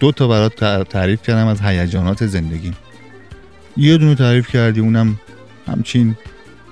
[0.00, 2.72] دو تا برات تع- تعریف کردم از هیجانات زندگی.
[3.76, 5.20] یه دونه تعریف کردی اونم
[5.66, 6.16] همچین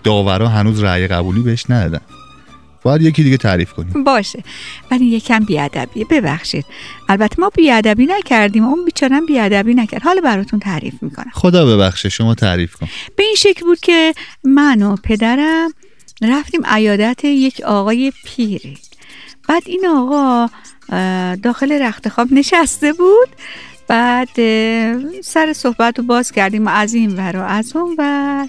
[0.04, 2.00] داورا هنوز رأی قبولی بهش ندادن.
[2.82, 4.04] باید یکی دیگه تعریف کنیم.
[4.04, 4.44] باشه.
[4.90, 6.04] ولی یکم بیادبیه.
[6.10, 6.64] ببخشید.
[7.08, 8.64] البته ما بیادبی نکردیم.
[8.64, 10.02] اون بیچارم بیادبی نکرد.
[10.02, 11.30] حالا براتون تعریف می‌کنم.
[11.32, 12.08] خدا ببخشه.
[12.08, 12.88] شما تعریف کن.
[13.16, 15.70] به این شکل بود که من و پدرم
[16.22, 18.78] رفتیم عیادت یک آقای پیری.
[19.48, 20.48] بعد این آقا
[21.42, 23.28] داخل رخت خواب نشسته بود.
[23.88, 24.28] بعد
[25.20, 28.48] سر صحبت رو باز کردیم از این ور و از اون ور.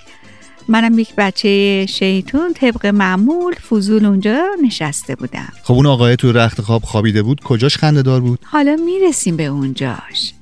[0.67, 5.53] منم یک بچه شیطون طبق معمول فضول اونجا نشسته بودم.
[5.63, 9.45] خب اون آقای تو رخت خواب خوابیده بود کجاش خنده دار بود؟ حالا می‌رسیم به
[9.45, 10.33] اونجاش.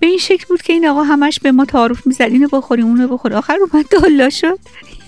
[0.00, 3.08] به این شکل بود که این آقا همش به ما تعارف می‌زد اینو بخوریم اونو
[3.08, 4.58] بخور آخر اومد دلا شد.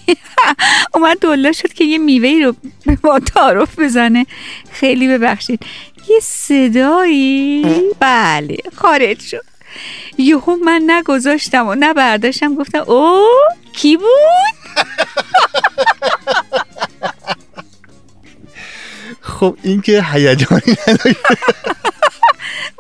[0.94, 2.54] اومد دلا شد که یه میوه رو
[2.86, 4.26] به ما تعارف بزنه.
[4.70, 5.60] خیلی ببخشید.
[6.08, 9.44] یه صدایی؟ بله خارج شد.
[10.18, 13.26] یهو من نگذاشتم و نه برداشتم گفتم او
[13.72, 14.06] کی بود؟
[19.20, 20.76] خب این که هیجانی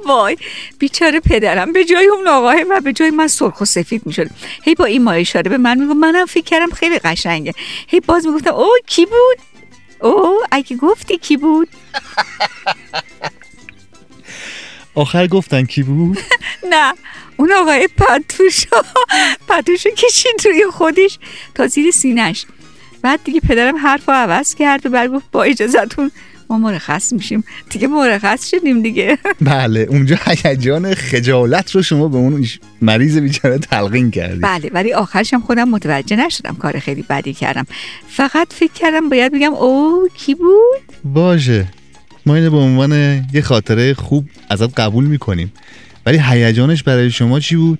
[0.06, 0.36] وای
[0.78, 1.72] بیچاره پدرم.
[1.72, 4.30] به جای اون آقاه و به جای من سرخ و سفید می‌شد.
[4.64, 7.52] هی با این ما اشاره به من می‌گفت منم فکر کردم خیلی قشنگه.
[7.88, 9.53] هی باز می‌گفتم او کی بود؟
[10.04, 11.68] او اگه گفتی کی بود؟
[14.94, 16.18] آخر گفتن کی بود؟
[16.72, 16.94] نه
[17.36, 18.82] اون آقای پتوشو
[19.48, 21.18] پتوشو کشید روی خودش
[21.54, 22.46] تا زیر سینش
[23.02, 26.10] بعد دیگه پدرم حرف رو عوض کرد و بعد گفت با اجازتون
[26.50, 27.44] ما مرخص میشیم.
[27.70, 29.18] دیگه مرخص شدیم دیگه.
[29.40, 32.46] بله اونجا هیجان خجالت رو شما به اون
[32.82, 37.66] مریض بیچاره تلقین کردی بله ولی آخرشم خودم متوجه نشدم کار خیلی بدی کردم.
[38.08, 41.66] فقط فکر کردم باید بگم او کی بود؟ باشه.
[42.26, 45.52] ما اینو به عنوان یه خاطره خوب ازت قبول می‌کنیم.
[46.06, 47.78] ولی هیجانش برای شما چی بود؟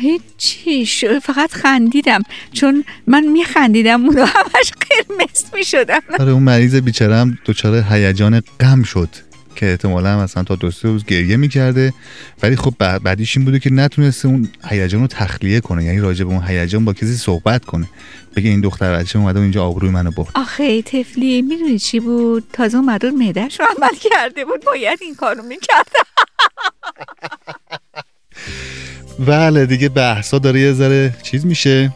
[0.00, 2.22] هیچی ش- فقط خندیدم.
[2.52, 6.00] چون من میخندیدم و همش قرمز می‌شدم.
[6.18, 9.08] آره اون مریض بیچاره هم دچار هیجان غم شد
[9.56, 11.92] که احتمالا هم مثلا تا دو سه روز گریه می‌کرده.
[12.42, 15.84] ولی خب بعد- بعدیش این بوده که نتونسته اون هیجان رو تخلیه کنه.
[15.84, 17.86] یعنی راجع به اون هیجان با کسی صحبت کنه.
[18.36, 20.28] بگه این دختر بچه اومده و اینجا آبروی منو برد.
[20.34, 24.64] آخه طفلی می‌دونی چی بود؟ تازه اومد اون معدهش رو عمل کرده بود.
[24.64, 26.06] باید این کارو می‌کردم
[29.18, 31.92] بله دیگه بحثا داره یه ذره چیز میشه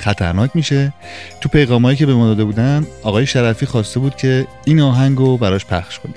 [0.00, 0.92] خطرناک میشه.
[1.40, 5.36] تو پیغامایی که به ما داده بودن آقای شرفی خواسته بود که این آهنگ رو
[5.36, 6.14] براش پخش کنیم.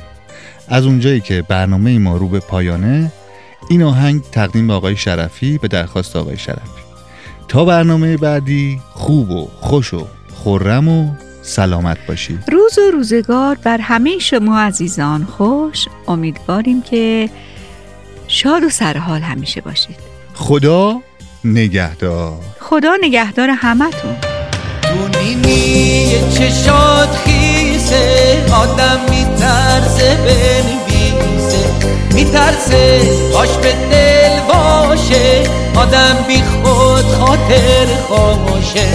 [0.67, 3.11] از اونجایی که برنامه ما رو به پایانه
[3.69, 6.81] این آهنگ تقدیم به آقای شرفی به درخواست آقای شرفی.
[7.47, 12.39] تا برنامه بعدی خوب و خوش و خورم و سلامت باشید.
[12.51, 15.85] روز و روزگار بر همه شما عزیزان خوش.
[16.07, 17.29] امیدواریم که
[18.27, 19.95] شاد و سرحال همیشه باشید.
[20.33, 21.01] خدا
[21.45, 22.33] نگهدار.
[22.59, 24.15] خدا نگهدار همتون.
[24.81, 31.69] تو نیمی چشات خیسه آدم میترسه بنویسه.
[32.13, 33.01] میترسه
[33.33, 35.43] باش به دل باشه
[35.75, 38.87] آدم بی خود خاطر خاموشه.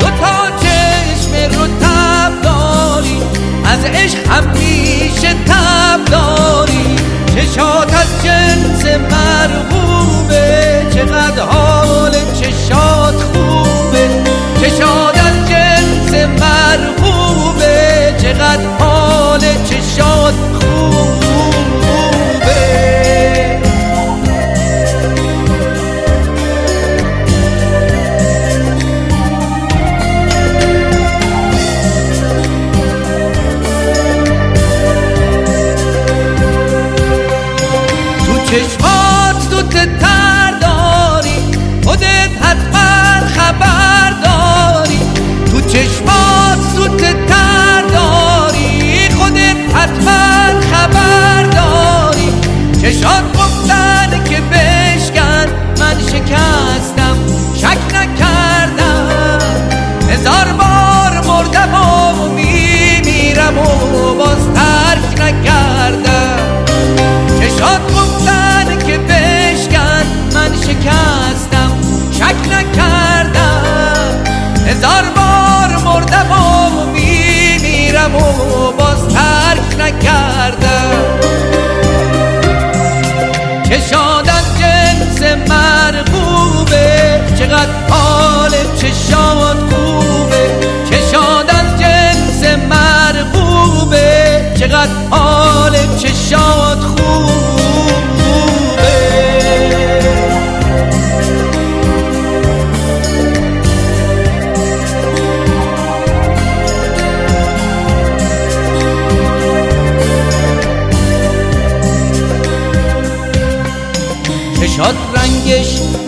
[0.00, 3.22] دو تا چشم رو تب داری
[3.64, 6.97] از عشق همیشه تب داری.
[7.38, 14.08] چشات از جنس مرغوبه چقدر حال چشات خوبه
[14.60, 20.67] چشات از جنس مرغوبه چقدر حال چشات خوبه
[38.58, 39.62] چشمات تو
[40.00, 41.38] تر داری.
[41.84, 45.00] خودت حتما خبر داری.
[45.50, 46.88] تو چشمات تو
[47.26, 49.08] تر داری.
[49.18, 52.32] خودت حتما خبر داری.
[52.82, 55.46] چشات گفتن که بشکن.
[55.80, 57.16] من شکستم
[57.56, 59.38] شک نکردم.
[60.10, 61.87] هزار بار مردم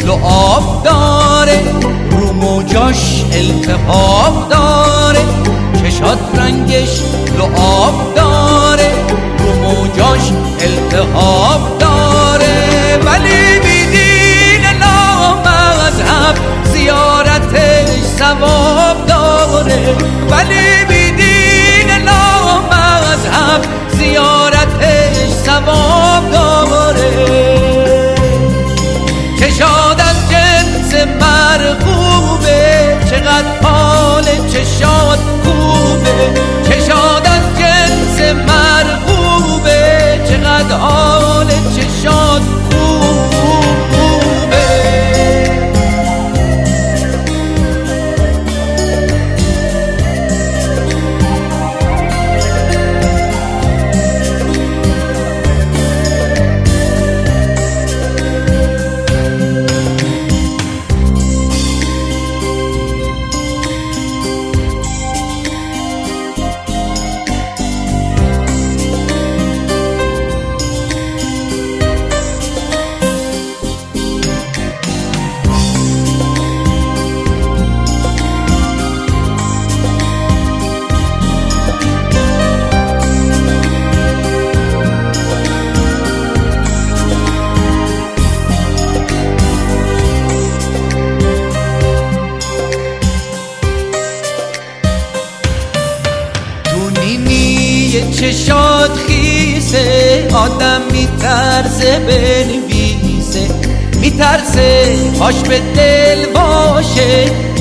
[0.05, 1.61] لعاب داره
[2.11, 5.21] رو موجاش التهاب داره.
[5.83, 7.01] چشات رنگش
[7.39, 8.91] لعاب داره
[9.39, 10.21] رو موجاش
[10.61, 12.99] التهاب داره.
[13.05, 19.97] ولی بیدین لامذهب زیارتش ثواب داره.
[20.31, 27.70] ولی بیدین لامذهب زیارتش ثواب داره.
[34.53, 36.50] چشاد خوبه.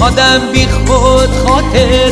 [0.09, 2.08] آدم بی خود خاطر